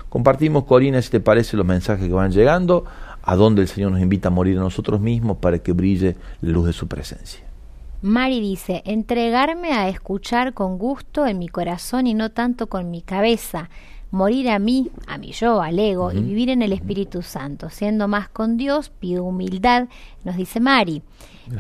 Compartimos, 0.09 0.65
Corina, 0.65 1.01
si 1.01 1.09
te 1.09 1.19
parece, 1.19 1.57
los 1.57 1.65
mensajes 1.65 2.07
que 2.07 2.13
van 2.13 2.31
llegando, 2.31 2.85
a 3.23 3.35
donde 3.35 3.63
el 3.63 3.67
Señor 3.67 3.91
nos 3.91 4.01
invita 4.01 4.27
a 4.27 4.31
morir 4.31 4.57
a 4.57 4.61
nosotros 4.61 5.01
mismos 5.01 5.37
para 5.37 5.59
que 5.59 5.73
brille 5.73 6.15
la 6.41 6.51
luz 6.51 6.67
de 6.67 6.73
su 6.73 6.87
presencia. 6.87 7.43
Mari 8.01 8.39
dice, 8.39 8.83
entregarme 8.85 9.73
a 9.73 9.89
escuchar 9.89 10.53
con 10.53 10.77
gusto 10.77 11.25
en 11.25 11.39
mi 11.39 11.47
corazón 11.47 12.05
y 12.05 12.13
no 12.13 12.31
tanto 12.31 12.67
con 12.67 12.91
mi 12.91 13.01
cabeza, 13.01 13.69
morir 14.15 14.49
a 14.49 14.59
mí, 14.59 14.89
a 15.07 15.17
mi 15.17 15.33
yo, 15.33 15.61
al 15.61 15.77
ego, 15.77 16.11
y 16.13 16.21
vivir 16.21 16.49
en 16.49 16.61
el 16.61 16.71
Espíritu 16.71 17.21
Santo. 17.21 17.69
Siendo 17.69 18.07
más 18.07 18.29
con 18.29 18.55
Dios, 18.55 18.89
pido 18.89 19.25
humildad, 19.25 19.89
nos 20.23 20.37
dice 20.37 20.61
Mari. 20.61 21.03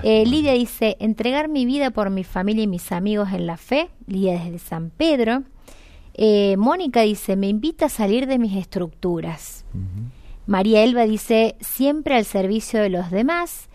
Eh, 0.03 0.25
Lidia 0.25 0.53
dice, 0.53 0.95
entregar 0.99 1.49
mi 1.49 1.65
vida 1.65 1.91
por 1.91 2.09
mi 2.09 2.23
familia 2.23 2.63
y 2.63 2.67
mis 2.67 2.93
amigos 2.93 3.33
en 3.33 3.45
la 3.45 3.57
fe, 3.57 3.89
Lidia 4.07 4.39
desde 4.39 4.59
San 4.59 4.89
Pedro. 4.89 5.43
Eh, 6.13 6.55
Mónica 6.57 7.01
dice, 7.01 7.35
me 7.35 7.49
invita 7.49 7.87
a 7.87 7.89
salir 7.89 8.25
de 8.25 8.39
mis 8.39 8.55
estructuras. 8.55 9.65
María 10.47 10.81
Elba 10.81 11.03
dice, 11.05 11.57
siempre 11.59 12.15
al 12.15 12.23
servicio 12.23 12.81
de 12.81 12.89
los 12.89 13.11
demás. 13.11 13.67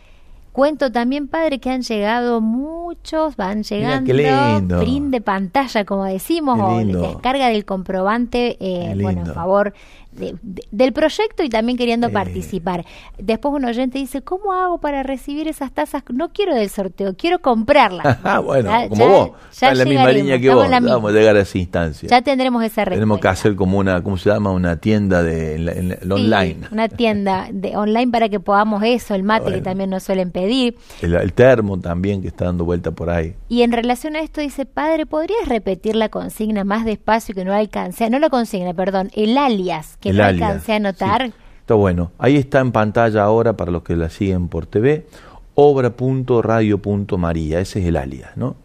Cuento 0.52 0.90
también, 0.90 1.28
padre, 1.28 1.60
que 1.60 1.70
han 1.70 1.82
llegado 1.82 2.40
muchos, 2.40 3.36
van 3.36 3.62
llegando, 3.62 4.80
print 4.80 5.10
de 5.10 5.20
pantalla, 5.20 5.84
como 5.84 6.04
decimos, 6.04 6.58
o 6.60 6.84
descarga 6.84 7.48
del 7.48 7.64
comprobante, 7.64 8.56
eh, 8.60 8.96
bueno, 9.00 9.22
a 9.22 9.34
favor 9.34 9.74
del 10.12 10.92
proyecto 10.92 11.42
y 11.42 11.48
también 11.48 11.78
queriendo 11.78 12.10
participar. 12.10 12.84
Después 13.18 13.54
un 13.54 13.64
oyente 13.64 13.98
dice, 13.98 14.22
¿cómo 14.22 14.52
hago 14.52 14.78
para 14.78 15.02
recibir 15.02 15.48
esas 15.48 15.72
tazas? 15.72 16.02
No 16.12 16.30
quiero 16.30 16.54
del 16.54 16.68
sorteo, 16.68 17.14
quiero 17.16 17.40
comprarlas. 17.40 18.18
Ah, 18.30 18.38
bueno, 18.38 18.70
como 18.90 19.08
vos, 19.08 19.30
en 19.60 19.78
la 19.78 19.84
misma 19.84 20.12
línea 20.12 20.38
que 20.38 20.50
vos, 20.50 20.68
vamos 20.68 21.10
a 21.10 21.14
llegar 21.14 21.36
a 21.36 21.40
esa 21.40 21.58
instancia. 21.58 22.08
Ya 22.08 22.22
tendremos 22.22 22.62
esa 22.62 22.82
respuesta. 22.84 22.96
Tenemos 22.96 23.18
que 23.18 23.28
hacer 23.28 23.56
como 23.56 23.78
una, 23.78 24.02
¿cómo 24.02 24.18
se 24.18 24.30
llama? 24.30 24.50
Una 24.50 24.76
tienda 24.76 25.22
de 25.22 25.98
online. 26.08 26.68
Una 26.70 26.88
tienda 26.88 27.48
de 27.50 27.76
online 27.76 28.12
para 28.12 28.28
que 28.28 28.38
podamos 28.38 28.82
eso, 28.84 29.14
el 29.14 29.22
mate 29.22 29.52
que 29.52 29.60
también 29.62 29.90
nos 29.90 30.02
suelen 30.02 30.30
pedir. 30.30 30.76
El, 31.00 31.32
termo 31.32 31.80
también 31.80 32.20
que 32.22 32.28
está 32.28 32.44
dando 32.44 32.64
vuelta 32.64 32.90
por 32.90 33.10
ahí. 33.10 33.34
Y 33.48 33.62
en 33.62 33.72
relación 33.72 34.16
a 34.16 34.20
esto 34.20 34.40
dice, 34.40 34.66
padre, 34.66 35.06
¿podrías 35.06 35.48
repetir 35.48 35.96
la 35.96 36.08
consigna 36.08 36.64
más 36.64 36.84
despacio 36.84 37.34
que 37.34 37.44
no 37.44 37.52
alcance? 37.52 38.10
No 38.10 38.18
la 38.18 38.28
consigna, 38.28 38.74
perdón, 38.74 39.10
el 39.14 39.36
alias 39.38 39.96
que 40.00 40.12
no 40.12 40.24
alcancé 40.24 40.74
a 40.74 40.80
notar. 40.80 41.32
Está 41.60 41.74
bueno. 41.74 42.12
Ahí 42.18 42.36
está 42.36 42.60
en 42.60 42.72
pantalla 42.72 43.22
ahora 43.22 43.56
para 43.56 43.70
los 43.70 43.82
que 43.82 43.96
la 43.96 44.10
siguen 44.10 44.48
por 44.48 44.66
TV, 44.66 45.06
obra.radio.maría, 45.54 47.60
ese 47.60 47.80
es 47.80 47.86
el 47.86 47.96
alias, 47.96 48.36
¿no? 48.36 48.56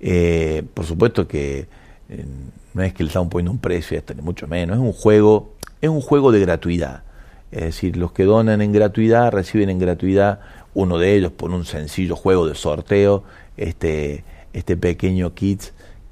Eh, 0.00 0.62
por 0.74 0.86
supuesto 0.86 1.26
que 1.26 1.66
eh, 2.08 2.24
no 2.74 2.82
es 2.82 2.94
que 2.94 3.02
le 3.02 3.08
estamos 3.08 3.28
poniendo 3.28 3.52
un 3.52 3.58
precio, 3.58 4.00
ni 4.14 4.22
mucho 4.22 4.46
menos, 4.46 4.76
es 4.76 4.82
un 4.82 4.92
juego, 4.92 5.54
es 5.80 5.90
un 5.90 6.00
juego 6.00 6.32
de 6.32 6.40
gratuidad. 6.40 7.02
Es 7.50 7.62
decir, 7.62 7.96
los 7.96 8.12
que 8.12 8.24
donan 8.24 8.60
en 8.60 8.72
gratuidad 8.72 9.32
reciben 9.32 9.70
en 9.70 9.78
gratuidad 9.78 10.40
uno 10.74 10.98
de 10.98 11.16
ellos 11.16 11.32
por 11.32 11.50
un 11.50 11.64
sencillo 11.64 12.16
juego 12.16 12.46
de 12.46 12.54
sorteo, 12.54 13.24
este, 13.56 14.24
este 14.52 14.76
pequeño 14.76 15.32
kit 15.34 15.62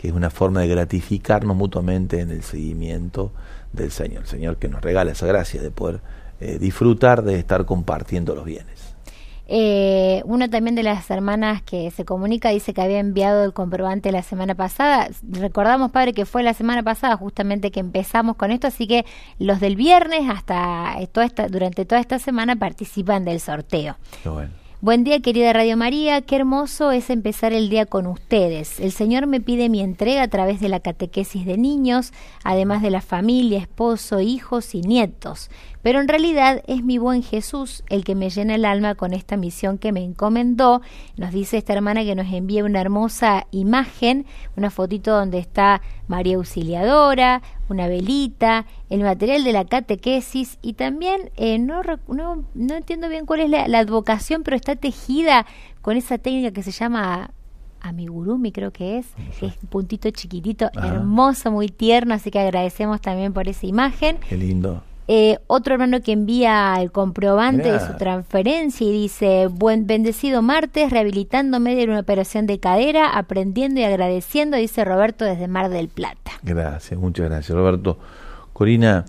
que 0.05 0.09
es 0.09 0.15
una 0.15 0.29
forma 0.29 0.61
de 0.61 0.69
gratificarnos 0.69 1.57
mutuamente 1.57 2.21
en 2.21 2.31
el 2.31 2.43
seguimiento 2.43 3.33
del 3.75 3.91
Señor, 3.91 4.23
el 4.23 4.29
Señor 4.29 4.57
que 4.57 4.69
nos 4.69 4.83
regala 4.83 5.13
esa 5.13 5.27
gracia 5.27 5.61
de 5.61 5.71
poder 5.71 6.01
eh, 6.41 6.59
disfrutar 6.59 7.23
de 7.23 7.39
estar 7.39 7.65
compartiendo 7.65 8.35
los 8.35 8.45
bienes. 8.45 8.95
Eh, 9.47 10.23
una 10.25 10.49
también 10.49 10.75
de 10.75 10.83
las 10.83 11.11
hermanas 11.11 11.61
que 11.63 11.91
se 11.91 12.07
comunica 12.07 12.49
dice 12.49 12.73
que 12.73 12.81
había 12.81 12.99
enviado 12.99 13.45
el 13.45 13.53
comprobante 13.53 14.11
la 14.11 14.23
semana 14.23 14.55
pasada. 14.55 15.09
Recordamos, 15.29 15.91
padre, 15.91 16.15
que 16.15 16.25
fue 16.25 16.43
la 16.43 16.55
semana 16.55 16.83
pasada 16.83 17.17
justamente 17.17 17.71
que 17.71 17.81
empezamos 17.81 18.37
con 18.37 18.51
esto, 18.51 18.67
así 18.67 18.87
que 18.87 19.05
los 19.39 19.61
del 19.61 19.77
viernes 19.77 20.23
hasta 20.31 20.97
toda 21.13 21.27
esta, 21.27 21.49
durante 21.49 21.85
toda 21.85 22.01
esta 22.01 22.19
semana 22.19 22.57
participan 22.57 23.25
del 23.25 23.39
sorteo. 23.39 23.97
Buen 24.85 25.03
día, 25.03 25.21
querida 25.21 25.55
Radio 25.55 25.79
María. 25.79 26.21
Qué 26.21 26.37
hermoso 26.37 26.93
es 26.93 27.09
empezar 27.09 27.55
el 27.55 27.71
día 27.71 27.87
con 27.87 28.07
ustedes. 28.07 28.79
El 28.81 28.93
Señor 28.93 29.27
me 29.27 29.41
pide 29.41 29.71
mi 29.71 29.81
entrega 29.81 30.23
a 30.23 30.29
través 30.29 30.61
de 30.61 30.69
la 30.69 30.79
catequesis 30.79 31.47
de 31.47 31.57
niños, 31.57 32.13
además 32.43 32.83
de 32.83 32.91
la 32.91 33.01
familia, 33.01 33.61
esposo, 33.61 34.21
hijos 34.21 34.75
y 34.75 34.83
nietos 34.83 35.49
pero 35.85 36.01
en 36.01 36.09
realidad 36.09 36.63
es 36.67 36.83
mi 36.83 36.97
buen 36.97 37.23
Jesús 37.23 37.85
el 37.91 38.05
que 38.05 38.15
me 38.15 38.31
llena 38.31 38.55
el 38.55 38.65
alma 38.65 38.95
con 38.95 39.13
esta 39.13 39.37
misión 39.37 39.77
que 39.77 39.93
me 39.93 40.03
encomendó. 40.03 40.81
Nos 41.19 41.31
dice 41.31 41.59
esta 41.59 41.75
hermana 41.75 42.05
que 42.05 42.15
nos 42.15 42.33
envía 42.33 42.65
una 42.65 42.81
hermosa 42.81 43.47
imagen, 43.51 44.25
una 44.57 44.71
fotito 44.71 45.15
donde 45.15 45.39
está 45.39 45.83
María 46.09 46.37
Auxiliadora, 46.37 47.43
una 47.69 47.89
velita, 47.89 48.67
el 48.91 49.01
material 49.01 49.45
de 49.45 49.53
la 49.53 49.65
catequesis 49.65 50.59
y 50.63 50.75
también, 50.75 51.31
eh, 51.37 51.59
no, 51.59 51.83
no, 52.09 52.45
no, 52.55 52.75
entiendo 52.75 53.09
bien 53.09 53.27
cuál 53.27 53.41
es 53.41 53.51
la, 53.51 53.79
advocación, 53.79 54.43
pero 54.43 54.57
está 54.57 54.77
tejida 54.77 55.47
con 55.83 55.97
esa 55.97 56.19
técnica 56.19 56.53
que 56.53 56.63
se 56.63 56.71
llama 56.71 57.31
amigurumi 57.81 58.51
creo 58.51 58.73
que 58.73 58.99
es, 58.99 59.07
que 59.39 59.47
es 59.47 59.55
un 59.63 59.69
puntito 59.69 60.11
chiquitito, 60.11 60.71
hermoso, 60.75 61.51
muy 61.51 61.69
tierno, 61.69 62.15
así 62.15 62.31
que 62.31 62.41
agradecemos 62.41 63.01
también 63.01 63.35
por 63.35 63.47
esa 63.47 63.67
imagen. 63.67 64.19
Qué 64.29 64.37
lindo. 64.37 64.83
Eh, 65.07 65.39
otro 65.49 65.75
hermano 65.75 66.01
que 66.01 66.13
envía 66.13 66.77
el 66.81 66.91
comprobante 66.91 67.71
de 67.71 67.79
su 67.79 67.95
transferencia 67.99 68.87
y 68.87 68.93
dice, 68.93 69.49
buen 69.49 69.87
bendecido 69.87 70.41
martes, 70.41 70.91
rehabilitándome 70.91 71.75
de 71.75 71.85
una 71.85 72.01
operación 72.01 72.47
de 72.47 72.59
cadera, 72.59 73.11
aprendiendo 73.11 73.81
y 73.81 73.85
agradeciendo, 73.85 74.57
dice 74.57 74.83
Roberto 74.83 75.27
desde 75.27 75.47
Mar 75.47 75.69
del 75.69 75.89
Plata. 75.89 76.33
Gracias, 76.43 76.99
muchas 76.99 77.29
gracias 77.29 77.55
Roberto. 77.55 77.99
Corina, 78.55 79.05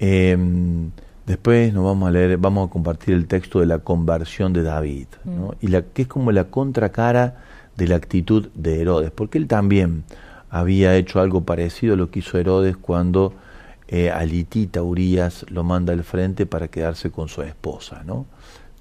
em, 0.00 0.90
después 1.24 1.72
nos 1.72 1.84
vamos 1.84 2.08
a 2.08 2.10
leer, 2.10 2.36
vamos 2.38 2.68
a 2.68 2.72
compartir 2.72 3.14
el 3.14 3.28
texto 3.28 3.60
de 3.60 3.66
la 3.66 3.78
conversión 3.78 4.52
de 4.52 4.64
David, 4.64 5.06
mm. 5.22 5.48
y 5.60 5.68
la, 5.68 5.82
que 5.82 6.02
es 6.02 6.08
como 6.08 6.32
la 6.32 6.44
contracara 6.44 7.36
de 7.76 7.86
la 7.86 7.94
actitud 7.94 8.48
de 8.54 8.80
Herodes, 8.80 9.12
porque 9.12 9.38
él 9.38 9.46
también 9.46 10.02
había 10.50 10.96
hecho 10.96 11.20
algo 11.20 11.42
parecido 11.42 11.94
a 11.94 11.96
lo 11.96 12.10
que 12.10 12.18
hizo 12.18 12.38
Herodes 12.38 12.76
cuando 12.76 13.34
eh, 13.88 14.10
Alitita 14.10 14.82
Urias 14.82 15.46
lo 15.48 15.64
manda 15.64 15.92
al 15.92 16.04
frente 16.04 16.46
para 16.46 16.68
quedarse 16.68 17.10
con 17.10 17.28
su 17.28 17.42
esposa, 17.42 18.02
¿no? 18.04 18.26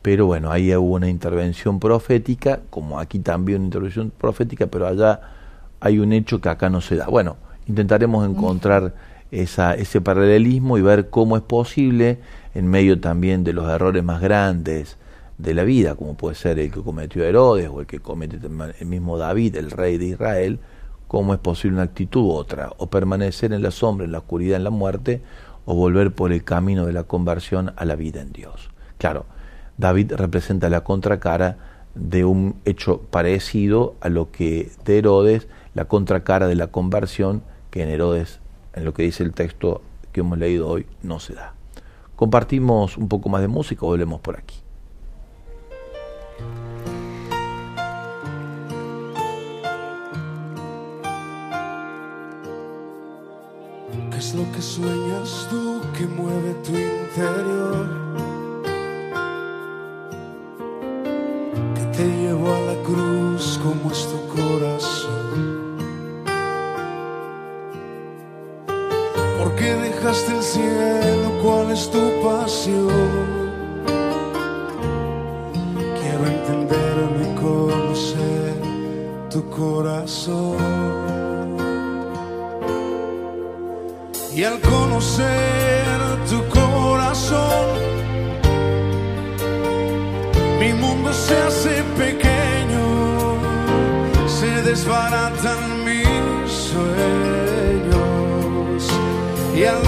Pero 0.01 0.25
bueno, 0.25 0.51
ahí 0.51 0.73
hubo 0.75 0.95
una 0.95 1.09
intervención 1.09 1.79
profética, 1.79 2.59
como 2.69 2.99
aquí 2.99 3.19
también 3.19 3.59
una 3.59 3.65
intervención 3.65 4.11
profética, 4.11 4.67
pero 4.67 4.87
allá 4.87 5.19
hay 5.79 5.99
un 5.99 6.13
hecho 6.13 6.39
que 6.39 6.49
acá 6.49 6.69
no 6.69 6.81
se 6.81 6.95
da. 6.95 7.07
Bueno, 7.07 7.37
intentaremos 7.67 8.27
encontrar 8.27 8.93
esa, 9.31 9.73
ese 9.73 9.99
paralelismo 10.01 10.77
y 10.77 10.81
ver 10.81 11.09
cómo 11.09 11.35
es 11.35 11.43
posible, 11.43 12.19
en 12.53 12.67
medio 12.67 12.99
también 12.99 13.43
de 13.43 13.53
los 13.53 13.69
errores 13.69 14.03
más 14.03 14.21
grandes 14.21 14.97
de 15.37 15.53
la 15.53 15.63
vida, 15.63 15.95
como 15.95 16.15
puede 16.15 16.35
ser 16.35 16.57
el 16.59 16.71
que 16.71 16.81
cometió 16.81 17.23
Herodes 17.23 17.69
o 17.71 17.81
el 17.81 17.87
que 17.87 17.99
comete 17.99 18.39
el 18.39 18.85
mismo 18.87 19.17
David, 19.17 19.55
el 19.55 19.71
rey 19.71 19.97
de 19.97 20.05
Israel, 20.05 20.59
cómo 21.07 21.33
es 21.33 21.39
posible 21.39 21.75
una 21.75 21.83
actitud 21.83 22.21
u 22.21 22.31
otra, 22.31 22.71
o 22.77 22.87
permanecer 22.87 23.53
en 23.53 23.61
la 23.61 23.71
sombra, 23.71 24.05
en 24.05 24.11
la 24.11 24.19
oscuridad, 24.19 24.57
en 24.57 24.63
la 24.63 24.69
muerte, 24.69 25.21
o 25.65 25.75
volver 25.75 26.13
por 26.13 26.31
el 26.31 26.43
camino 26.43 26.85
de 26.85 26.93
la 26.93 27.03
conversión 27.03 27.73
a 27.75 27.85
la 27.85 27.95
vida 27.95 28.21
en 28.21 28.31
Dios. 28.31 28.69
Claro, 28.97 29.25
David 29.77 30.13
representa 30.13 30.69
la 30.69 30.83
contracara 30.83 31.57
de 31.93 32.25
un 32.25 32.55
hecho 32.65 33.01
parecido 33.01 33.95
a 34.01 34.09
lo 34.09 34.31
que 34.31 34.71
de 34.85 34.97
Herodes, 34.97 35.47
la 35.73 35.85
contracara 35.85 36.47
de 36.47 36.55
la 36.55 36.67
conversión, 36.67 37.43
que 37.69 37.83
en 37.83 37.89
Herodes, 37.89 38.39
en 38.73 38.85
lo 38.85 38.93
que 38.93 39.03
dice 39.03 39.23
el 39.23 39.33
texto 39.33 39.81
que 40.11 40.21
hemos 40.21 40.37
leído 40.37 40.67
hoy, 40.67 40.85
no 41.03 41.19
se 41.19 41.33
da. 41.33 41.53
Compartimos 42.15 42.97
un 42.97 43.07
poco 43.07 43.29
más 43.29 43.41
de 43.41 43.47
música 43.47 43.85
o 43.85 43.89
volvemos 43.89 44.21
por 44.21 44.37
aquí. 44.37 44.55
Es 54.17 54.33
lo 54.33 54.51
que 54.51 54.61
sueñas 54.61 55.47
tú 55.49 55.79
que 55.95 56.07
mueve 56.07 56.55
tu 56.65 56.71
interior? 56.71 57.87
Que 61.75 61.85
te 61.95 62.05
llevó 62.21 62.47
a 62.55 62.59
la 62.61 62.83
cruz 62.83 63.59
como 63.61 63.91
es 63.91 64.07
tu 64.11 64.19
corazón. 64.35 65.77
¿Por 69.37 69.55
qué 69.55 69.75
dejaste 69.75 70.31
el 70.35 70.43
cielo? 70.43 71.27
¿Cuál 71.43 71.71
es 71.71 71.89
tu 71.91 72.01
pasión? 72.23 73.47
Quiero 75.99 76.25
entenderlo 76.25 77.17
y 77.23 77.35
conocer 77.39 78.55
tu 79.29 79.47
corazón. 79.49 80.66
Al 84.47 84.59
conocer 84.61 85.85
tu 86.29 86.39
corazón, 86.47 87.67
mi 90.59 90.71
mundo 90.73 91.11
se 91.11 91.35
hace 91.47 91.83
pequeño, 91.97 92.85
se 94.27 94.51
desbaratan 94.69 95.59
mis 95.85 96.51
sueños. 96.71 97.97
Y 99.55 99.63
al 99.65 99.79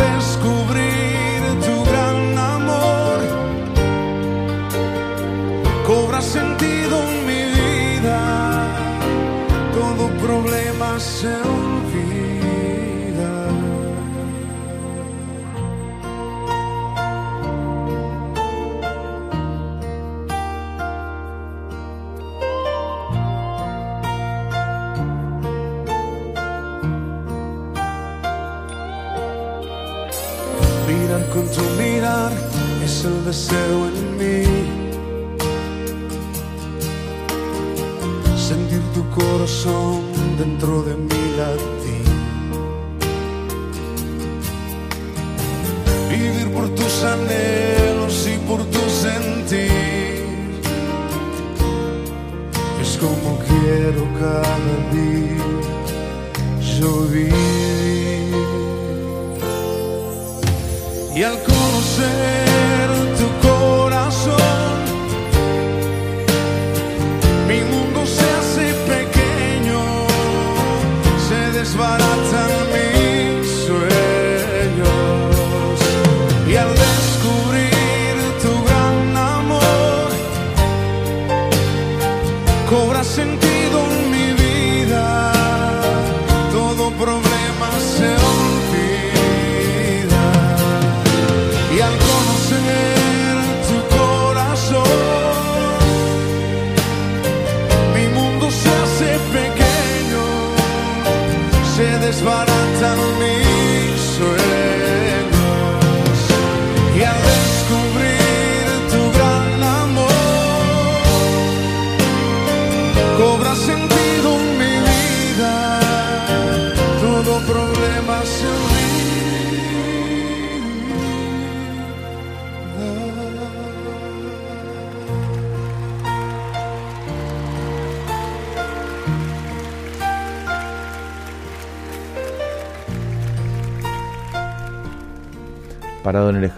en 33.32 34.18
mí. 34.18 34.44
Sentir 38.36 38.82
tu 38.96 39.08
corazón 39.12 40.02
dentro 40.36 40.82
de 40.82 40.96
mi 40.96 41.24
latín. 41.38 42.06
Vivir 46.10 46.52
por 46.54 46.70
tus 46.70 47.04
anhelos 47.04 48.28
y 48.28 48.38
por 48.48 48.64
tu 48.66 48.80
sentir. 48.90 50.60
Es 52.82 52.98
como 52.98 53.38
quiero 53.48 54.08
cada 54.20 54.66
día 54.92 55.46
yo 56.80 57.06
y 61.16 61.24
al 61.24 61.38
conocer 61.44 62.49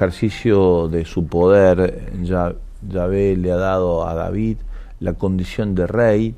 ejercicio 0.02 0.88
de 0.88 1.06
su 1.06 1.28
poder, 1.28 2.12
ya, 2.24 2.56
Yahvé 2.89 3.38
le 3.38 3.52
ha 3.52 3.58
dado 3.58 4.08
a 4.08 4.16
David 4.16 4.58
la 4.99 5.14
condición 5.14 5.76
de 5.76 5.86
rey 5.86 6.34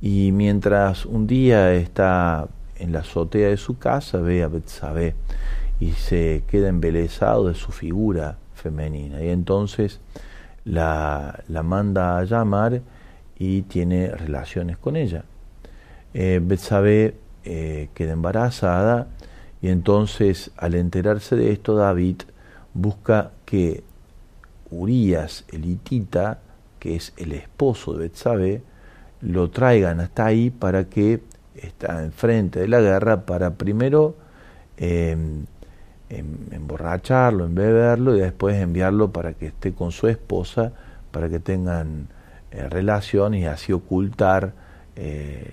y 0.00 0.30
mientras 0.30 1.06
un 1.06 1.26
día 1.26 1.72
está 1.72 2.46
en 2.76 2.92
la 2.92 3.00
azotea 3.00 3.48
de 3.48 3.56
su 3.56 3.78
casa 3.78 4.18
ve 4.18 4.44
a 4.44 4.48
Betsabé 4.48 5.16
y 5.80 5.90
se 5.90 6.44
queda 6.46 6.68
embelesado 6.68 7.48
de 7.48 7.54
su 7.54 7.72
figura 7.72 8.36
femenina 8.54 9.20
y 9.24 9.30
entonces 9.30 9.98
la, 10.64 11.42
la 11.48 11.64
manda 11.64 12.16
a 12.16 12.22
llamar 12.22 12.80
y 13.36 13.62
tiene 13.62 14.06
relaciones 14.06 14.78
con 14.78 14.94
ella. 14.94 15.24
Eh, 16.14 16.38
Betsabé 16.40 17.16
eh, 17.42 17.88
queda 17.92 18.12
embarazada 18.12 19.08
y 19.60 19.68
entonces 19.68 20.52
al 20.56 20.76
enterarse 20.76 21.34
de 21.34 21.50
esto 21.50 21.74
David 21.74 22.22
busca 22.74 23.32
que 23.44 23.82
Urias, 24.70 25.44
el 25.48 25.64
hitita, 25.64 26.38
que 26.78 26.96
es 26.96 27.12
el 27.16 27.32
esposo 27.32 27.92
de 27.92 28.00
Betsabé, 28.00 28.62
lo 29.20 29.50
traigan 29.50 30.00
hasta 30.00 30.26
ahí 30.26 30.50
para 30.50 30.84
que 30.84 31.20
está 31.54 32.02
enfrente 32.04 32.60
de 32.60 32.68
la 32.68 32.80
guerra 32.80 33.26
para 33.26 33.54
primero 33.54 34.16
em, 34.76 35.44
em, 36.08 36.26
emborracharlo, 36.52 37.44
embeberlo 37.44 38.16
y 38.16 38.20
después 38.20 38.56
enviarlo 38.56 39.12
para 39.12 39.34
que 39.34 39.46
esté 39.46 39.72
con 39.72 39.92
su 39.92 40.08
esposa 40.08 40.72
para 41.10 41.28
que 41.28 41.40
tengan 41.40 42.08
eh, 42.50 42.68
relaciones 42.68 43.42
y 43.42 43.46
así 43.46 43.72
ocultar 43.72 44.52
eh, 44.96 45.52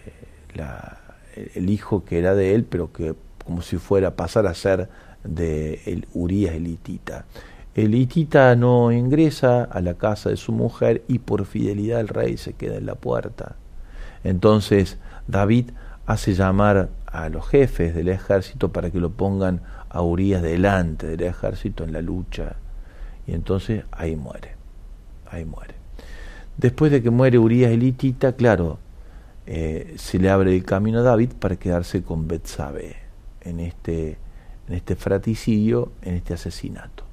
el 1.55 1.70
hijo 1.70 2.05
que 2.05 2.20
era 2.20 2.36
de 2.36 2.55
él 2.55 2.63
pero 2.63 2.91
que 2.91 3.15
como 3.45 3.61
si 3.61 3.78
fuera 3.78 4.15
pasar 4.15 4.47
a 4.47 4.53
ser 4.53 4.89
de 5.28 6.03
Urias 6.13 6.55
el 6.55 6.67
hitita. 6.67 7.25
El 7.75 8.07
no 8.57 8.91
ingresa 8.91 9.63
a 9.63 9.82
la 9.82 9.93
casa 9.93 10.30
de 10.30 10.38
su 10.38 10.51
mujer 10.51 11.03
y 11.07 11.19
por 11.19 11.45
fidelidad 11.45 11.99
al 11.99 12.07
rey 12.07 12.38
se 12.38 12.53
queda 12.53 12.78
en 12.78 12.88
la 12.88 12.95
puerta. 12.95 13.55
Entonces 14.23 14.97
David 15.28 15.69
hace 16.07 16.34
llamar 16.34 16.89
a 17.05 17.30
los 17.30 17.47
jefes 17.47 17.93
del 17.93 18.09
ejército 18.09 18.71
para 18.71 18.89
que 18.89 18.99
lo 18.99 19.11
pongan 19.11 19.61
a 19.89 20.01
Urias 20.01 20.41
delante 20.41 21.05
del 21.05 21.21
ejército 21.21 21.84
en 21.84 21.93
la 21.93 22.01
lucha. 22.01 22.55
Y 23.28 23.34
entonces 23.34 23.84
ahí 23.91 24.15
muere, 24.15 24.55
ahí 25.30 25.45
muere. 25.45 25.75
Después 26.57 26.91
de 26.91 27.03
que 27.03 27.11
muere 27.11 27.38
Urias 27.38 27.71
el 27.71 27.84
hitita, 27.84 28.34
claro, 28.34 28.80
eh, 29.45 29.93
se 29.97 30.17
le 30.17 30.30
abre 30.30 30.55
el 30.55 30.63
camino 30.63 30.99
a 30.99 31.03
David 31.03 31.34
para 31.39 31.57
quedarse 31.57 32.01
con 32.01 32.28
Betsabé 32.28 32.95
en 33.41 33.59
este 33.59 34.17
en 34.68 34.76
este 34.76 34.95
fraticidio, 34.95 35.91
en 36.01 36.15
este 36.15 36.34
asesinato. 36.34 37.03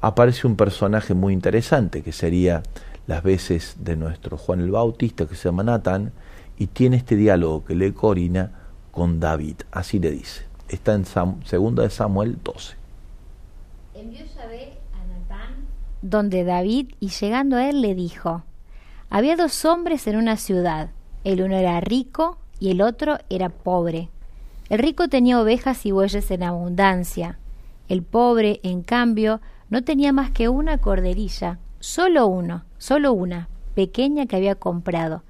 Aparece 0.00 0.46
un 0.46 0.56
personaje 0.56 1.14
muy 1.14 1.32
interesante 1.32 2.02
que 2.02 2.12
sería 2.12 2.62
las 3.06 3.22
veces 3.22 3.76
de 3.78 3.96
nuestro 3.96 4.36
Juan 4.36 4.60
el 4.60 4.70
Bautista, 4.70 5.26
que 5.26 5.34
se 5.34 5.48
llama 5.48 5.62
Natán, 5.62 6.12
y 6.58 6.68
tiene 6.68 6.96
este 6.96 7.16
diálogo 7.16 7.64
que 7.64 7.74
lee 7.74 7.92
Corina 7.92 8.52
con 8.90 9.20
David. 9.20 9.56
Así 9.70 9.98
le 9.98 10.10
dice. 10.10 10.44
Está 10.68 10.94
en 10.94 11.04
segunda 11.44 11.82
de 11.82 11.90
Samuel 11.90 12.38
12. 12.42 12.74
Envió 13.94 14.24
Yahvé 14.24 14.78
a 14.94 15.04
Natán 15.06 15.66
donde 16.02 16.44
David, 16.44 16.94
y 16.98 17.08
llegando 17.08 17.56
a 17.56 17.68
él 17.68 17.80
le 17.80 17.94
dijo, 17.94 18.42
había 19.08 19.36
dos 19.36 19.64
hombres 19.64 20.06
en 20.06 20.16
una 20.16 20.36
ciudad, 20.36 20.90
el 21.24 21.42
uno 21.42 21.56
era 21.56 21.80
rico 21.80 22.38
y 22.58 22.70
el 22.70 22.82
otro 22.82 23.18
era 23.30 23.50
pobre. 23.50 24.08
El 24.68 24.78
rico 24.78 25.08
tenía 25.08 25.40
ovejas 25.40 25.84
y 25.86 25.92
bueyes 25.92 26.30
en 26.30 26.42
abundancia, 26.42 27.38
El 27.88 28.02
pobre, 28.02 28.60
en 28.62 28.82
cambio, 28.82 29.40
no 29.68 29.82
tenía 29.82 30.12
más 30.12 30.30
que 30.30 30.48
una 30.48 30.78
corderilla, 30.78 31.58
solo 31.80 32.26
uno, 32.26 32.64
solo 32.78 33.12
una, 33.12 33.48
pequeña 33.74 34.26
que 34.26 34.36
había 34.36 34.54
comprado. 34.54 35.22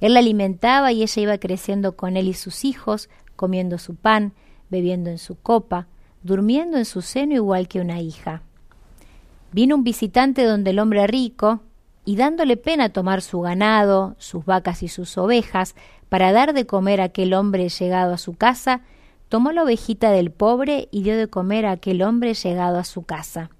Él 0.00 0.14
la 0.14 0.20
alimentaba 0.20 0.92
y 0.92 1.02
ella 1.02 1.22
iba 1.22 1.38
creciendo 1.38 1.96
con 1.96 2.16
él 2.16 2.28
y 2.28 2.34
sus 2.34 2.64
hijos, 2.64 3.08
comiendo 3.36 3.78
su 3.78 3.94
pan, 3.94 4.32
bebiendo 4.70 5.10
en 5.10 5.18
su 5.18 5.36
copa, 5.36 5.86
durmiendo 6.22 6.78
en 6.78 6.84
su 6.84 7.02
seno 7.02 7.34
igual 7.34 7.68
que 7.68 7.80
una 7.80 8.00
hija. 8.00 8.42
Vino 9.52 9.74
un 9.74 9.84
visitante 9.84 10.44
donde 10.44 10.70
el 10.70 10.78
hombre 10.78 11.06
rico, 11.06 11.60
y 12.04 12.16
dándole 12.16 12.56
pena 12.56 12.88
tomar 12.88 13.20
su 13.20 13.40
ganado, 13.40 14.14
sus 14.18 14.44
vacas 14.44 14.82
y 14.82 14.88
sus 14.88 15.18
ovejas, 15.18 15.74
para 16.08 16.32
dar 16.32 16.52
de 16.54 16.66
comer 16.66 17.00
a 17.00 17.04
aquel 17.04 17.34
hombre 17.34 17.68
llegado 17.68 18.14
a 18.14 18.18
su 18.18 18.34
casa, 18.34 18.82
tomó 19.28 19.52
la 19.52 19.62
ovejita 19.62 20.10
del 20.10 20.30
pobre 20.30 20.88
y 20.90 21.02
dio 21.02 21.16
de 21.16 21.28
comer 21.28 21.66
a 21.66 21.72
aquel 21.72 22.02
hombre 22.02 22.34
llegado 22.34 22.78
a 22.78 22.84
su 22.84 23.02
casa. 23.02 23.50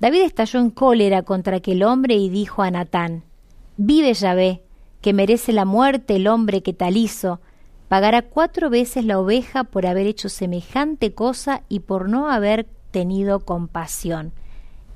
David 0.00 0.22
estalló 0.22 0.60
en 0.60 0.70
cólera 0.70 1.22
contra 1.22 1.56
aquel 1.56 1.82
hombre 1.82 2.14
y 2.14 2.28
dijo 2.28 2.62
a 2.62 2.70
Natán, 2.70 3.24
Vive 3.76 4.14
Yahvé, 4.14 4.62
que 5.00 5.12
merece 5.12 5.52
la 5.52 5.64
muerte 5.64 6.16
el 6.16 6.26
hombre 6.26 6.62
que 6.62 6.72
tal 6.72 6.96
hizo, 6.96 7.40
pagará 7.88 8.22
cuatro 8.22 8.70
veces 8.70 9.04
la 9.04 9.18
oveja 9.18 9.64
por 9.64 9.86
haber 9.86 10.06
hecho 10.06 10.28
semejante 10.28 11.14
cosa 11.14 11.62
y 11.68 11.80
por 11.80 12.08
no 12.08 12.30
haber 12.30 12.66
tenido 12.90 13.40
compasión. 13.40 14.32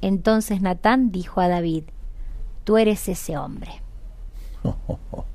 Entonces 0.00 0.60
Natán 0.60 1.12
dijo 1.12 1.40
a 1.40 1.48
David, 1.48 1.84
Tú 2.64 2.76
eres 2.76 3.08
ese 3.08 3.36
hombre. 3.36 3.82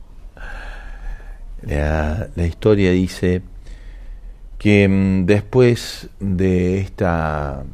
La, 1.68 2.30
historia 2.45 2.91
dice 2.91 3.41
que 4.57 4.88
mm, 4.88 5.26
después 5.26 6.09
de 6.20 6.80
esta, 6.80 7.65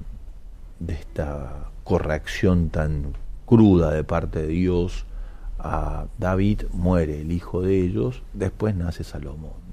de 0.79 0.93
esta 0.93 1.69
corrección 1.83 2.69
tan 2.69 3.13
cruda 3.45 3.91
de 3.91 4.03
parte 4.03 4.41
de 4.41 4.47
Dios, 4.47 5.05
a 5.59 6.07
David 6.17 6.63
muere 6.73 7.21
el 7.21 7.31
hijo 7.31 7.61
de 7.61 7.79
ellos, 7.81 8.23
después 8.33 8.75
nace 8.75 9.03
Salomón. 9.03 9.63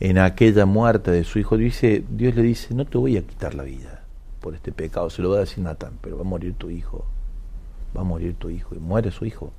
En 0.00 0.18
aquella 0.18 0.66
muerte 0.66 1.12
de 1.12 1.22
su 1.22 1.38
hijo, 1.38 1.56
dice, 1.56 2.02
Dios 2.10 2.34
le 2.34 2.42
dice, 2.42 2.74
no 2.74 2.84
te 2.84 2.98
voy 2.98 3.16
a 3.16 3.22
quitar 3.22 3.54
la 3.54 3.62
vida 3.62 4.02
por 4.40 4.54
este 4.54 4.72
pecado, 4.72 5.10
se 5.10 5.22
lo 5.22 5.30
va 5.30 5.36
a 5.36 5.40
decir 5.40 5.62
Natán, 5.62 5.92
pero 6.00 6.16
va 6.16 6.22
a 6.22 6.26
morir 6.26 6.54
tu 6.54 6.70
hijo, 6.70 7.04
va 7.96 8.00
a 8.00 8.04
morir 8.04 8.34
tu 8.34 8.50
hijo, 8.50 8.74
y 8.74 8.80
muere 8.80 9.12
su 9.12 9.24
hijo. 9.26 9.52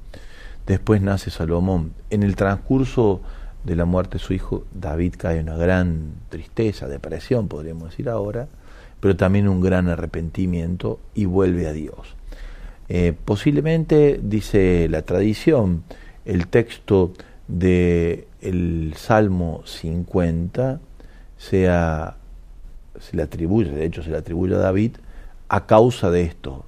Después 0.66 1.02
nace 1.02 1.32
Salomón. 1.32 1.94
En 2.10 2.24
el 2.24 2.36
transcurso 2.36 3.22
de 3.64 3.76
la 3.76 3.86
muerte 3.86 4.18
de 4.18 4.24
su 4.24 4.34
hijo, 4.34 4.66
David 4.74 5.16
cae 5.18 5.40
en 5.40 5.50
una 5.50 5.58
gran 5.58 6.14
tristeza, 6.30 6.88
depresión, 6.88 7.48
podríamos 7.48 7.90
decir 7.90 8.10
ahora, 8.10 8.48
pero 9.00 9.16
también 9.16 9.48
un 9.48 9.62
gran 9.62 9.90
arrepentimiento 9.90 11.00
y 11.14 11.26
vuelve 11.26 11.68
a 11.68 11.74
Dios. 11.74 12.16
Eh, 12.90 13.14
posiblemente, 13.26 14.20
dice 14.22 14.88
la 14.90 15.04
tradición, 15.04 15.84
el 16.26 16.48
texto 16.48 17.14
del 17.48 18.26
el 18.42 18.94
Salmo 18.98 19.62
50 19.66 20.80
sea, 21.38 22.18
se 23.00 23.18
le 23.18 23.24
atribuye, 23.24 23.72
de 23.72 23.86
hecho 23.86 24.04
se 24.04 24.10
le 24.10 24.18
atribuye 24.18 24.56
a 24.56 24.60
David, 24.60 24.98
a 25.50 25.66
causa 25.66 26.10
de 26.10 26.24
esto, 26.24 26.66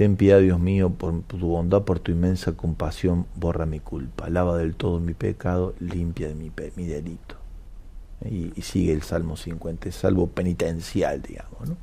Ten 0.00 0.16
piedad, 0.16 0.40
Dios 0.40 0.58
mío, 0.58 0.88
por 0.88 1.20
tu 1.24 1.36
bondad, 1.36 1.82
por 1.82 1.98
tu 1.98 2.10
inmensa 2.10 2.52
compasión, 2.52 3.26
borra 3.34 3.66
mi 3.66 3.80
culpa, 3.80 4.30
lava 4.30 4.56
del 4.56 4.74
todo 4.74 4.98
mi 4.98 5.12
pecado, 5.12 5.74
limpia 5.78 6.28
de 6.28 6.34
mi, 6.34 6.86
delito. 6.86 7.36
Y, 8.24 8.62
sigue 8.62 8.94
el 8.94 9.02
Salmo 9.02 9.36
50, 9.36 9.92
salvo 9.92 10.28
penitencial, 10.28 11.20
digamos. 11.20 11.76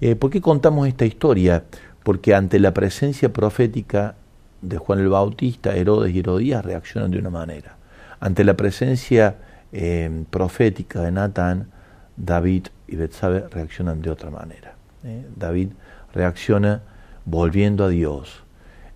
Eh, 0.00 0.14
¿Por 0.14 0.30
qué 0.30 0.40
contamos 0.40 0.86
esta 0.86 1.04
historia? 1.04 1.64
Porque 2.04 2.32
ante 2.32 2.60
la 2.60 2.72
presencia 2.72 3.32
profética 3.32 4.14
de 4.62 4.78
Juan 4.78 5.00
el 5.00 5.08
Bautista, 5.08 5.74
Herodes 5.74 6.14
y 6.14 6.20
Herodías 6.20 6.64
reaccionan 6.64 7.10
de 7.10 7.18
una 7.18 7.30
manera. 7.30 7.74
Ante 8.20 8.44
la 8.44 8.56
presencia 8.56 9.34
eh, 9.72 10.26
profética 10.30 11.02
de 11.02 11.10
Natán, 11.10 11.72
David 12.16 12.68
y 12.86 12.94
Betsabe 12.94 13.48
reaccionan 13.50 14.00
de 14.00 14.10
otra 14.10 14.30
manera. 14.30 14.76
¿eh? 15.02 15.26
David 15.34 15.70
reacciona 16.14 16.82
volviendo 17.24 17.84
a 17.84 17.88
Dios. 17.88 18.42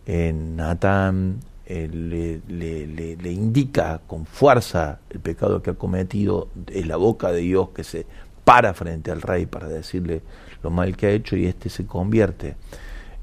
En 0.06 0.56
Natán 0.56 1.40
le, 1.66 2.40
le, 2.46 3.32
indica 3.32 4.00
con 4.06 4.26
fuerza 4.26 5.00
el 5.10 5.20
pecado 5.20 5.62
que 5.62 5.70
ha 5.70 5.74
cometido, 5.74 6.48
en 6.68 6.88
la 6.88 6.96
boca 6.96 7.32
de 7.32 7.40
Dios 7.40 7.70
que 7.70 7.84
se 7.84 8.06
para 8.44 8.74
frente 8.74 9.10
al 9.10 9.22
rey 9.22 9.46
para 9.46 9.68
decirle 9.68 10.20
lo 10.62 10.70
mal 10.70 10.96
que 10.96 11.06
ha 11.06 11.10
hecho 11.10 11.36
y 11.36 11.46
este 11.46 11.70
se 11.70 11.86
convierte. 11.86 12.56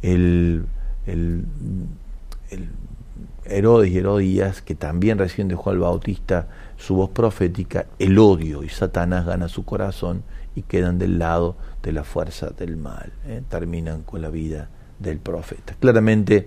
El, 0.02 0.66
el, 1.06 1.45
el 2.49 2.70
Herodes 3.45 3.91
y 3.91 3.97
Herodías, 3.97 4.62
que 4.62 4.74
también 4.76 5.18
recién 5.20 5.47
dejó 5.47 5.70
al 5.70 5.80
Bautista 5.80 6.47
su 6.78 6.95
voz 6.95 7.12
profética, 7.12 7.86
el 7.99 8.18
odio 8.18 8.64
y 8.64 8.70
Satanás 8.70 9.26
gana 9.26 9.47
su 9.47 9.64
corazón 9.64 10.24
y 10.56 10.64
quedan 10.64 10.97
del 10.97 11.20
lado 11.20 11.56
de 11.84 11.91
la 11.91 12.04
fuerza 12.04 12.49
del 12.49 12.78
mal. 12.78 13.14
¿eh? 13.28 13.43
Terminan 13.47 14.02
con 14.02 14.22
la 14.22 14.30
vida 14.30 14.70
del 15.02 15.20
profeta. 15.20 15.76
Claramente 15.80 16.45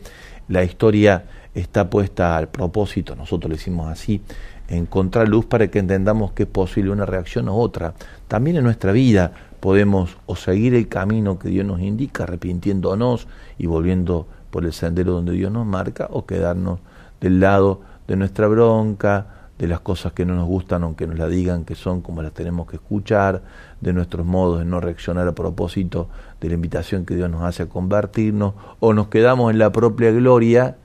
la 0.49 0.63
historia 0.63 1.25
está 1.55 1.89
puesta 1.89 2.37
al 2.37 2.49
propósito, 2.49 3.15
nosotros 3.15 3.49
lo 3.49 3.57
hicimos 3.57 3.91
así, 3.91 4.21
encontrar 4.69 5.29
luz 5.29 5.47
para 5.47 5.69
que 5.69 5.79
entendamos 5.79 6.33
que 6.33 6.45
es 6.45 6.49
posible 6.49 6.91
una 6.91 7.07
reacción 7.07 7.49
u 7.49 7.55
otra. 7.55 7.95
También 8.29 8.57
en 8.57 8.65
nuestra 8.65 8.93
vida 8.93 9.33
podemos 9.61 10.17
o 10.27 10.37
seguir 10.37 10.75
el 10.75 10.89
camino 10.89 11.39
que 11.39 11.49
Dios 11.49 11.67
nos 11.67 11.81
indica, 11.81 12.25
arrepintiéndonos 12.25 13.29
y 13.59 13.67
volviendo 13.67 14.27
por 14.51 14.65
el 14.65 14.73
sendero 14.73 15.13
donde 15.13 15.33
Dios 15.33 15.51
nos 15.51 15.67
marca, 15.67 16.09
o 16.11 16.27
quedarnos 16.27 16.81
del 17.21 17.41
lado 17.41 17.81
de 18.07 18.17
nuestra 18.17 18.47
bronca, 18.47 19.27
de 19.59 19.69
las 19.69 19.81
cosas 19.81 20.13
que 20.13 20.27
no 20.27 20.35
nos 20.35 20.47
gustan 20.47 20.83
aunque 20.83 21.07
nos 21.07 21.17
la 21.17 21.29
digan 21.29 21.65
que 21.65 21.77
son 21.77 22.01
como 22.01 22.23
las 22.23 22.33
tenemos 22.33 22.67
que 22.67 22.77
escuchar, 22.77 23.43
de 23.81 23.93
nuestros 23.93 24.27
modos 24.27 24.59
de 24.59 24.65
no 24.65 24.81
reaccionar 24.81 25.29
a 25.29 25.35
propósito 25.35 26.09
de 26.45 26.51
la 26.51 26.55
invitación 26.55 27.05
que 27.05 27.17
Dios 27.17 27.31
nos 27.31 27.43
hace 27.43 27.65
a 27.65 27.69
convertirnos, 27.69 28.55
o 28.81 28.93
nos 28.93 29.09
quedamos 29.09 29.51
en 29.51 29.59
la 29.59 29.73
propia 29.73 30.11
gloria 30.11 30.77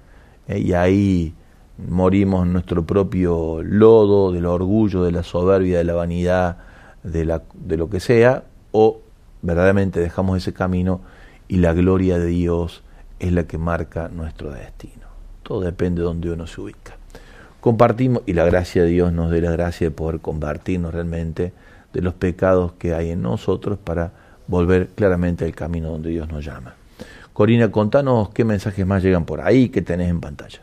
eh, 0.48 0.60
y 0.60 0.74
ahí 0.74 1.34
morimos 1.78 2.46
en 2.46 2.54
nuestro 2.54 2.86
propio 2.86 3.62
lodo 3.64 4.32
del 4.32 4.46
orgullo, 4.46 5.04
de 5.04 5.12
la 5.12 5.24
soberbia, 5.24 5.78
de 5.78 5.84
la 5.84 5.94
vanidad, 5.94 6.58
de, 7.04 7.26
la, 7.26 7.44
de 7.54 7.78
lo 7.78 7.90
que 7.90 8.00
sea, 8.00 8.44
o 8.72 9.00
verdaderamente 9.42 10.00
dejamos 10.00 10.38
ese 10.38 10.54
camino 10.54 11.02
y 11.48 11.58
la 11.58 11.74
gloria 11.74 12.20
de 12.20 12.28
Dios 12.28 12.84
es 13.20 13.32
la 13.32 13.44
que 13.44 13.58
marca 13.58 14.10
nuestro 14.10 14.52
destino. 14.52 15.08
Todo 15.44 15.62
depende 15.62 16.02
de 16.02 16.06
donde 16.06 16.32
uno 16.32 16.48
se 16.48 16.62
ubica 16.62 17.00
compartimos 17.60 18.24
y 18.26 18.34
la 18.34 18.46
gracia 18.46 18.84
de 18.84 18.90
Dios 18.90 19.12
nos 19.12 19.32
dé 19.32 19.42
la 19.42 19.52
gracia 19.52 19.88
de 19.88 19.92
poder 19.92 20.20
convertirnos 20.22 20.94
realmente 20.94 21.54
de 21.94 22.02
los 22.02 22.14
pecados 22.14 22.74
que 22.74 22.94
hay 22.94 23.12
en 23.12 23.22
nosotros 23.22 23.78
para 23.84 24.12
volver 24.50 24.90
claramente 24.90 25.46
al 25.46 25.56
camino 25.56 25.92
donde 25.92 26.10
Dios 26.10 26.28
nos 26.28 26.44
llama. 26.44 26.74
Corina, 27.32 27.72
contanos 27.72 28.30
qué 28.32 28.44
mensajes 28.44 28.86
más 28.86 29.02
llegan 29.02 29.24
por 29.26 29.40
ahí 29.40 29.70
que 29.70 29.82
tenés 29.82 30.10
en 30.10 30.20
pantalla 30.20 30.62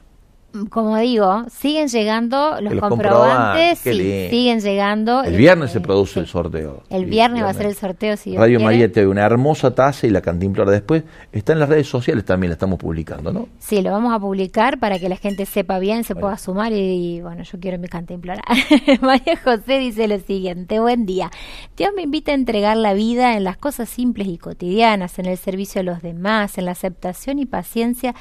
como 0.71 0.97
digo, 0.99 1.45
siguen 1.51 1.89
llegando 1.89 2.61
los, 2.61 2.75
comprobantes, 2.81 3.79
siguen 3.79 4.61
llegando. 4.61 5.23
El 5.23 5.37
viernes 5.37 5.71
se 5.71 5.81
produce 5.81 6.21
el 6.21 6.27
sorteo. 6.27 6.83
El 6.89 7.07
viernes, 7.07 7.43
va 7.43 7.51
a 7.51 7.55
ser 7.55 7.67
el 7.67 7.75
sorteo. 7.75 8.17
Si 8.17 8.37
Radio 8.37 8.61
María 8.61 8.91
te 8.91 9.07
una 9.07 9.25
hermosa 9.25 9.75
taza 9.75 10.07
y 10.07 10.11
la 10.11 10.21
cantimplora 10.21 10.71
después. 10.71 11.05
Está 11.33 11.53
en 11.53 11.61
las 11.61 11.69
redes 11.69 11.89
sociales 11.89 12.25
también, 12.25 12.51
la 12.51 12.55
estamos 12.55 12.79
publicando, 12.79 13.33
¿no? 13.33 13.49
Sí, 13.59 13.83
lo 13.83 13.91
vamos 13.91 14.15
a 14.15 14.19
publicar 14.19 14.79
para 14.79 14.99
que 14.99 15.09
la 15.09 15.17
gente 15.17 15.47
sepa 15.47 15.79
bien, 15.79 16.05
se 16.05 16.15
pueda 16.15 16.39
sumar 16.39 16.73
y, 16.73 17.21
bueno, 17.21 17.43
yo 17.43 17.59
quiero 17.61 17.79
mi 17.79 17.89
cantimplora. 17.89 18.43
María 19.01 19.37
José 19.43 19.79
dice 19.79 20.09
lo 20.09 20.19
siguiente, 20.19 20.81
buen 20.81 21.07
día. 21.07 21.31
Dios 21.77 21.91
me 21.95 22.03
invita 22.03 22.33
a 22.33 22.35
entregar 22.35 22.77
la 22.77 22.95
vida 22.95 23.37
en 23.37 23.45
las 23.45 23.57
cosas 23.57 23.89
simples 23.89 24.29
y 24.29 24.39
cotidianas, 24.39 25.19
en 25.19 25.27
el 25.27 25.37
servicio 25.37 25.81
a 25.81 25.85
los 25.85 26.03
demás, 26.03 26.59
en 26.59 26.65
la 26.65 26.73
aceptación 26.73 27.39
y 27.39 27.47
paciencia 27.47 28.15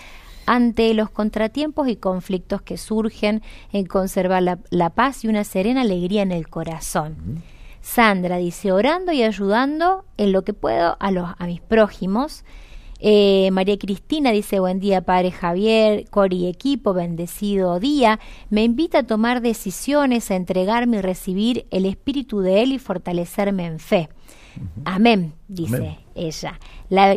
ante 0.46 0.94
los 0.94 1.10
contratiempos 1.10 1.88
y 1.88 1.96
conflictos 1.96 2.62
que 2.62 2.78
surgen 2.78 3.42
en 3.72 3.86
conservar 3.86 4.44
la, 4.70 4.90
paz 4.90 5.24
y 5.24 5.28
una 5.28 5.44
serena 5.44 5.82
alegría 5.82 6.22
en 6.22 6.32
el 6.32 6.48
corazón. 6.50 7.44
Sandra 7.82 8.38
dice, 8.38 8.72
orando 8.72 9.12
y 9.12 9.24
ayudando 9.24 10.06
en 10.18 10.32
lo 10.32 10.44
que 10.44 10.54
puedo 10.54 10.98
a, 11.00 11.12
los, 11.12 11.30
a 11.38 11.46
mis 11.46 11.62
prójimos. 11.62 12.44
Eh, 13.00 13.50
María 13.52 13.78
Cristina 13.78 14.32
dice, 14.32 14.60
buen 14.60 14.80
día 14.80 15.02
Padre 15.02 15.32
Javier, 15.32 16.06
Cori 16.10 16.48
equipo, 16.48 16.94
bendecido 16.94 17.80
día. 17.80 18.20
Me 18.50 18.64
invita 18.64 19.00
a 19.00 19.04
tomar 19.04 19.42
decisiones, 19.42 20.32
a 20.32 20.36
entregarme 20.36 20.98
y 20.98 21.02
recibir 21.02 21.68
el 21.72 21.86
espíritu 21.86 22.40
de 22.40 22.64
Él 22.64 22.72
y 22.72 22.80
fortalecerme 22.80 23.66
en 23.66 23.80
fe. 23.80 24.10
Amén, 24.86 25.34
dice 25.48 26.05
ella. 26.16 26.60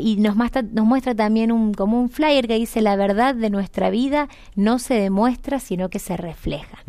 y 0.01 0.17
nos 0.17 0.37
muestra, 0.37 0.63
nos 0.63 0.85
muestra 0.85 1.15
también 1.15 1.53
un, 1.53 1.73
como 1.73 2.01
un 2.01 2.11
flyer 2.11 2.47
que 2.47 2.59
dice, 2.59 2.83
la 2.83 2.97
verdad 2.97 3.35
de 3.35 3.51
nuestra 3.51 3.91
vida 3.91 4.29
no 4.55 4.79
se 4.79 4.95
demuestra, 4.95 5.61
sino 5.61 5.89
que 5.89 5.99
se 5.99 6.17
refleja. 6.17 6.85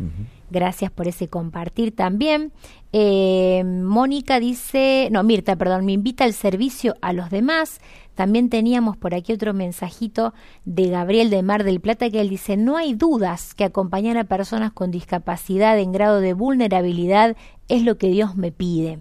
Gracias 0.50 0.90
por 0.90 1.06
ese 1.06 1.28
compartir 1.28 1.94
también. 1.94 2.52
Eh, 2.92 3.62
Mónica 3.64 4.40
dice, 4.40 5.08
no, 5.12 5.22
Mirta, 5.22 5.54
perdón, 5.54 5.86
me 5.86 5.92
invita 5.92 6.24
al 6.24 6.32
servicio 6.32 6.96
a 7.00 7.12
los 7.12 7.30
demás. 7.30 7.80
También 8.16 8.50
teníamos 8.50 8.96
por 8.96 9.14
aquí 9.14 9.32
otro 9.32 9.54
mensajito 9.54 10.34
de 10.64 10.88
Gabriel 10.88 11.30
de 11.30 11.42
Mar 11.42 11.62
del 11.62 11.80
Plata 11.80 12.10
que 12.10 12.20
él 12.20 12.28
dice, 12.28 12.56
no 12.56 12.76
hay 12.76 12.94
dudas 12.94 13.54
que 13.54 13.64
acompañar 13.64 14.18
a 14.18 14.24
personas 14.24 14.72
con 14.72 14.90
discapacidad 14.90 15.78
en 15.78 15.92
grado 15.92 16.20
de 16.20 16.34
vulnerabilidad 16.34 17.36
es 17.68 17.84
lo 17.84 17.96
que 17.96 18.08
Dios 18.08 18.36
me 18.36 18.50
pide. 18.50 18.98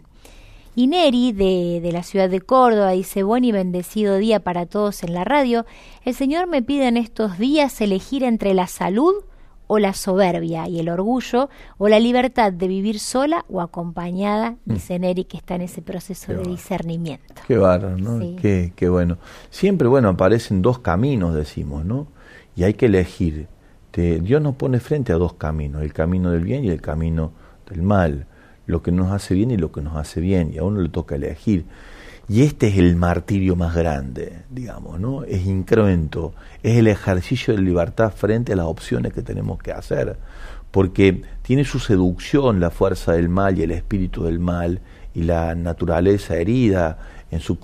Y 0.80 0.88
Neri, 0.88 1.34
de, 1.34 1.82
de, 1.84 1.92
la 1.92 2.04
ciudad 2.04 2.30
de 2.30 2.40
Córdoba, 2.40 2.92
dice, 2.92 3.24
buen 3.24 3.44
y 3.44 3.52
bendecido 3.52 4.16
día 4.16 4.40
para 4.40 4.66
todos 4.66 5.04
en 5.04 5.14
la 5.14 5.26
radio. 5.26 5.66
El 6.06 6.16
Señor 6.16 6.48
me 6.48 6.62
pide 6.62 6.88
en 6.88 6.96
estos 6.96 7.38
días 7.38 7.82
elegir 7.82 8.24
entre 8.24 8.54
la 8.54 8.66
salud 8.66 9.14
o 9.68 9.78
la 9.78 9.92
soberbia 9.92 10.70
y 10.70 10.80
el 10.80 10.88
orgullo, 10.88 11.50
o 11.78 11.90
la 11.90 12.00
libertad 12.00 12.54
de 12.54 12.70
vivir 12.70 13.00
sola 13.02 13.44
o 13.50 13.60
acompañada, 13.60 14.52
mm. 14.52 14.74
dice 14.74 15.00
Neri, 15.00 15.26
que 15.26 15.36
está 15.36 15.56
en 15.56 15.64
ese 15.64 15.82
proceso 15.82 16.32
de 16.32 16.44
discernimiento. 16.44 17.34
Qué 17.46 17.58
bárbaro, 17.58 17.98
¿no? 17.98 18.38
Qué, 18.38 18.72
qué, 18.74 18.88
bueno. 18.88 19.18
Siempre, 19.50 19.90
bueno, 19.90 20.08
aparecen 20.08 20.62
dos 20.62 20.80
caminos, 20.80 21.36
decimos, 21.36 21.84
¿no? 21.84 22.08
Y 22.56 22.64
hay 22.64 22.76
que 22.76 22.86
elegir. 22.86 23.50
Dios 23.92 24.42
nos 24.42 24.56
pone 24.56 24.80
frente 24.80 25.12
a 25.12 25.18
dos 25.18 25.34
caminos, 25.34 25.82
el 25.82 25.92
camino 25.92 26.32
del 26.32 26.46
bien 26.46 26.64
y 26.64 26.70
el 26.70 26.80
camino 26.80 27.34
del 27.70 27.82
mal, 27.82 28.28
lo 28.70 28.84
que 28.84 28.92
nos 28.92 29.12
hace 29.12 29.34
bien 29.34 29.50
y 29.50 29.58
lo 29.58 29.72
que 29.72 29.82
nos 29.82 29.96
hace 29.96 30.22
bien, 30.22 30.52
y 30.54 30.60
a 30.60 30.64
uno 30.64 30.80
le 30.80 30.90
toca 30.90 31.16
elegir. 31.16 31.66
Y 32.28 32.44
este 32.44 32.68
es 32.68 32.78
el 32.78 32.96
martirio 32.96 33.56
más 33.56 33.74
grande, 33.76 34.44
digamos, 34.52 35.00
¿no? 35.00 35.24
Es 35.24 35.48
incremento, 35.48 36.36
es 36.62 36.78
el 36.78 36.86
ejercicio 36.86 37.56
de 37.56 37.64
libertad 37.64 38.14
frente 38.16 38.54
a 38.54 38.56
las 38.56 38.68
opciones 38.68 39.12
que 39.12 39.24
tenemos 39.24 39.58
que 39.58 39.72
hacer, 39.72 40.18
porque 40.70 41.24
tiene 41.42 41.66
su 41.66 41.80
seducción 41.80 42.60
la 42.60 42.70
fuerza 42.70 43.14
del 43.14 43.28
mal 43.28 43.58
y 43.58 43.64
el 43.64 43.72
espíritu 43.72 44.26
del 44.26 44.38
mal 44.38 44.82
y 45.16 45.24
la 45.24 45.56
naturaleza 45.56 46.36
herida 46.36 47.00
en 47.32 47.40
su 47.40 47.58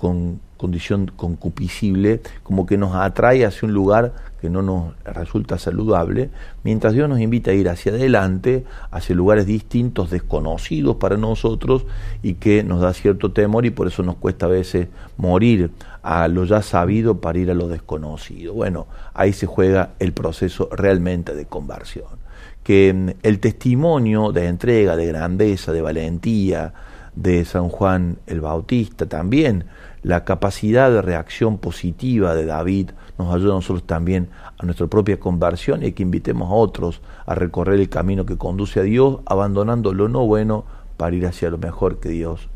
condición 0.56 1.12
concupiscible, 1.14 2.20
como 2.42 2.66
que 2.66 2.76
nos 2.76 2.96
atrae 2.96 3.46
hacia 3.46 3.68
un 3.68 3.74
lugar 3.74 4.12
que 4.40 4.50
no 4.50 4.62
nos 4.62 4.94
resulta 5.04 5.58
saludable, 5.58 6.30
mientras 6.62 6.92
Dios 6.92 7.08
nos 7.08 7.20
invita 7.20 7.50
a 7.50 7.54
ir 7.54 7.68
hacia 7.68 7.92
adelante, 7.92 8.64
hacia 8.90 9.14
lugares 9.16 9.46
distintos, 9.46 10.10
desconocidos 10.10 10.96
para 10.96 11.16
nosotros 11.16 11.86
y 12.22 12.34
que 12.34 12.62
nos 12.62 12.80
da 12.80 12.92
cierto 12.92 13.32
temor 13.32 13.66
y 13.66 13.70
por 13.70 13.86
eso 13.86 14.02
nos 14.02 14.16
cuesta 14.16 14.46
a 14.46 14.50
veces 14.50 14.88
morir 15.16 15.70
a 16.02 16.28
lo 16.28 16.44
ya 16.44 16.62
sabido 16.62 17.20
para 17.20 17.38
ir 17.38 17.50
a 17.50 17.54
lo 17.54 17.68
desconocido. 17.68 18.54
Bueno, 18.54 18.86
ahí 19.14 19.32
se 19.32 19.46
juega 19.46 19.90
el 19.98 20.12
proceso 20.12 20.68
realmente 20.70 21.34
de 21.34 21.46
conversión. 21.46 22.26
Que 22.62 22.92
mm, 22.92 23.10
el 23.22 23.40
testimonio 23.40 24.32
de 24.32 24.46
entrega, 24.46 24.96
de 24.96 25.06
grandeza, 25.06 25.72
de 25.72 25.82
valentía 25.82 26.72
de 27.16 27.44
San 27.44 27.70
Juan 27.70 28.18
el 28.26 28.40
Bautista 28.40 29.06
también, 29.06 29.64
la 30.02 30.24
capacidad 30.24 30.90
de 30.90 31.02
reacción 31.02 31.58
positiva 31.58 32.36
de 32.36 32.44
David 32.44 32.90
nos 33.18 33.34
ayuda 33.34 33.52
a 33.52 33.56
nosotros 33.56 33.86
también 33.86 34.28
a 34.58 34.64
nuestra 34.64 34.86
propia 34.86 35.18
conversión 35.18 35.82
y 35.84 35.92
que 35.92 36.02
invitemos 36.02 36.50
a 36.50 36.54
otros 36.54 37.00
a 37.24 37.34
recorrer 37.34 37.80
el 37.80 37.88
camino 37.88 38.26
que 38.26 38.36
conduce 38.36 38.80
a 38.80 38.82
Dios, 38.82 39.18
abandonando 39.26 39.92
lo 39.94 40.08
no 40.08 40.26
bueno 40.26 40.64
para 40.96 41.14
ir 41.14 41.26
hacia 41.26 41.50
lo 41.50 41.58
mejor 41.58 42.00
que 42.00 42.10
Dios 42.10 42.48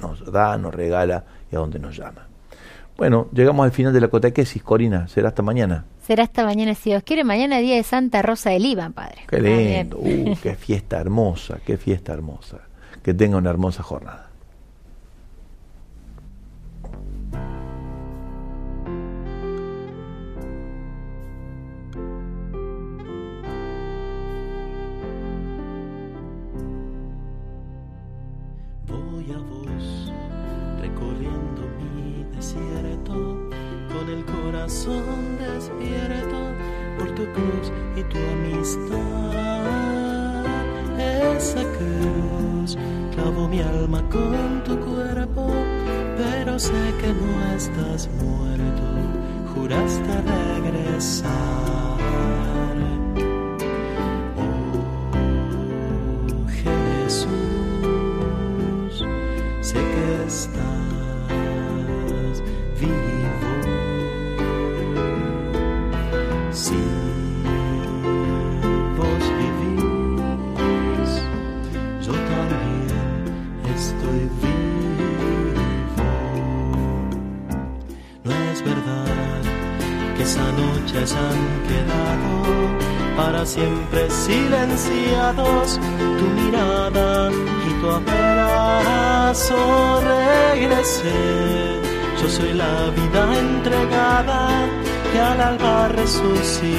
nos 0.00 0.30
da, 0.30 0.56
nos 0.58 0.74
regala 0.74 1.24
y 1.50 1.56
a 1.56 1.58
donde 1.58 1.78
nos 1.78 1.96
llama. 1.96 2.26
Bueno, 2.96 3.28
llegamos 3.32 3.64
al 3.64 3.72
final 3.72 3.92
de 3.92 4.00
la 4.00 4.08
cotequesis, 4.08 4.62
Corina. 4.62 5.08
Será 5.08 5.28
hasta 5.28 5.42
mañana. 5.42 5.86
Será 6.06 6.24
hasta 6.24 6.44
mañana, 6.44 6.74
si 6.74 6.90
Dios 6.90 7.02
quiere. 7.02 7.24
Mañana 7.24 7.58
día 7.58 7.76
de 7.76 7.82
Santa 7.82 8.20
Rosa 8.20 8.50
del 8.50 8.62
Lima, 8.62 8.90
Padre. 8.90 9.22
Qué 9.26 9.40
lindo. 9.40 9.98
Uh, 9.98 10.36
qué 10.42 10.54
fiesta 10.54 11.00
hermosa, 11.00 11.60
qué 11.64 11.78
fiesta 11.78 12.12
hermosa. 12.12 12.58
Que 13.02 13.14
tenga 13.14 13.38
una 13.38 13.48
hermosa 13.48 13.82
jornada. 13.82 14.29
Corazón 34.70 35.36
despierto 35.36 36.38
por 36.96 37.12
tu 37.16 37.24
cruz 37.32 37.72
y 37.96 38.04
tu 38.04 38.18
amistad. 38.18 39.00
Esa 41.36 41.64
cruz 41.76 42.78
clavó 43.12 43.48
mi 43.48 43.60
alma 43.60 44.00
con 44.10 44.62
tu 44.62 44.78
cuerpo, 44.78 45.52
pero 46.16 46.56
sé 46.58 46.94
que 47.00 47.08
no 47.08 47.54
estás 47.56 48.08
muerto, 48.22 48.82
juraste 49.54 50.22
regresar. 50.62 51.98
Oh 54.36 56.46
Jesús, 57.08 57.26
sé 59.62 59.74
que 59.74 60.24
estás 60.28 60.79
noches 80.92 81.12
han 81.14 81.62
quedado 81.68 83.16
para 83.16 83.46
siempre 83.46 84.10
silenciados. 84.10 85.78
Tu 86.18 86.26
mirada 86.42 87.30
y 87.30 87.80
tu 87.80 87.90
abrazo 87.90 89.56
regresé. 90.00 91.80
Yo 92.20 92.28
soy 92.28 92.52
la 92.54 92.90
vida 92.90 93.38
entregada 93.38 94.48
que 95.12 95.18
al 95.20 95.40
alba 95.40 95.88
resucitada, 95.88 96.76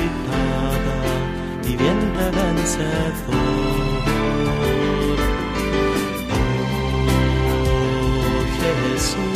viviente 1.63 2.23
vencedor. 2.37 3.61
Oh 8.23 8.43
Jesús, 8.61 9.30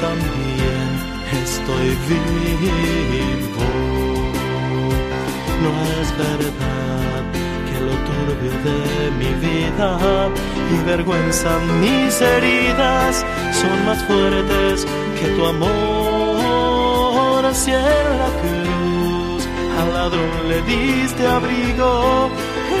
también 0.00 0.88
estoy 1.42 1.88
vivo. 2.08 3.68
No 5.64 5.72
es 6.00 6.08
verdad 6.16 7.20
que 7.68 7.76
lo 7.86 7.94
turbio 8.08 8.52
de 8.68 8.80
mi 9.20 9.32
vida 9.46 9.90
y 10.72 10.76
vergüenza 10.84 11.50
mis 11.80 12.20
heridas 12.20 13.24
son 13.52 13.76
más 13.86 14.02
fuertes 14.04 14.86
que 15.18 15.26
tu 15.36 15.46
amor 15.46 17.44
hacia 17.44 17.80
la 17.80 18.30
cruz. 18.40 19.42
Al 19.80 19.88
ladrón 19.94 20.48
le 20.48 20.62
diste 20.62 21.26
abrigo, 21.26 22.30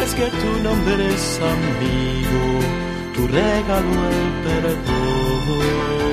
es 0.02 0.14
que 0.14 0.26
tu 0.26 0.62
nombre 0.62 1.14
es 1.14 1.40
amigo 1.40 2.80
tu 3.14 3.26
regalo 3.26 4.08
el 4.08 4.28
perdón. 4.44 6.09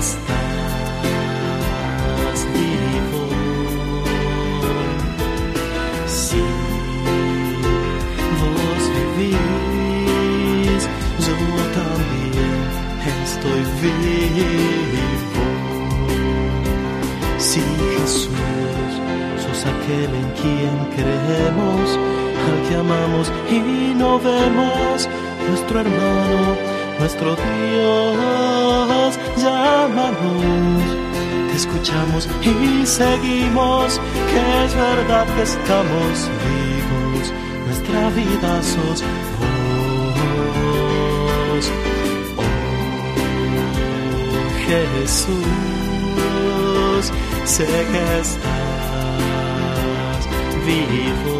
Estás 0.00 1.18
vivo. 2.54 3.22
Si 6.06 6.42
vos 8.40 8.82
vivís, 9.18 10.82
yo 11.24 11.34
también 11.80 12.60
estoy 13.24 13.62
vivo. 13.82 15.46
Si 17.38 17.60
Jesús 17.96 19.60
aquel 19.72 20.10
en 20.22 20.28
quien 20.40 20.76
creemos, 20.96 21.86
al 22.46 22.58
que 22.66 22.74
amamos 22.76 23.26
y 23.50 23.94
no 23.94 24.10
vemos, 24.18 25.08
nuestro 25.48 25.80
hermano, 25.80 26.56
nuestro 26.98 27.36
Dios, 27.36 28.69
llámanos, 29.36 30.82
te 31.50 31.56
escuchamos 31.56 32.28
y 32.42 32.86
seguimos, 32.86 34.00
que 34.30 34.64
es 34.64 34.74
verdad 34.74 35.26
que 35.34 35.42
estamos 35.42 36.28
vivos, 36.46 37.32
nuestra 37.66 38.10
vida 38.10 38.62
sos 38.62 39.02
vos. 39.38 39.50
Oh 42.36 42.42
Jesús, 44.66 45.44
sé 47.44 47.66
que 47.66 48.20
estás 48.20 48.60
vivo. 50.66 51.36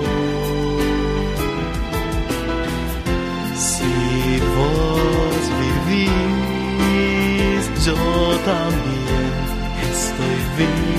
Si 3.56 4.40
vos 4.56 5.42
vivís, 5.60 6.49
yo 7.84 7.94
también 8.44 9.32
estoy 9.90 10.36
vivo. 10.58 10.89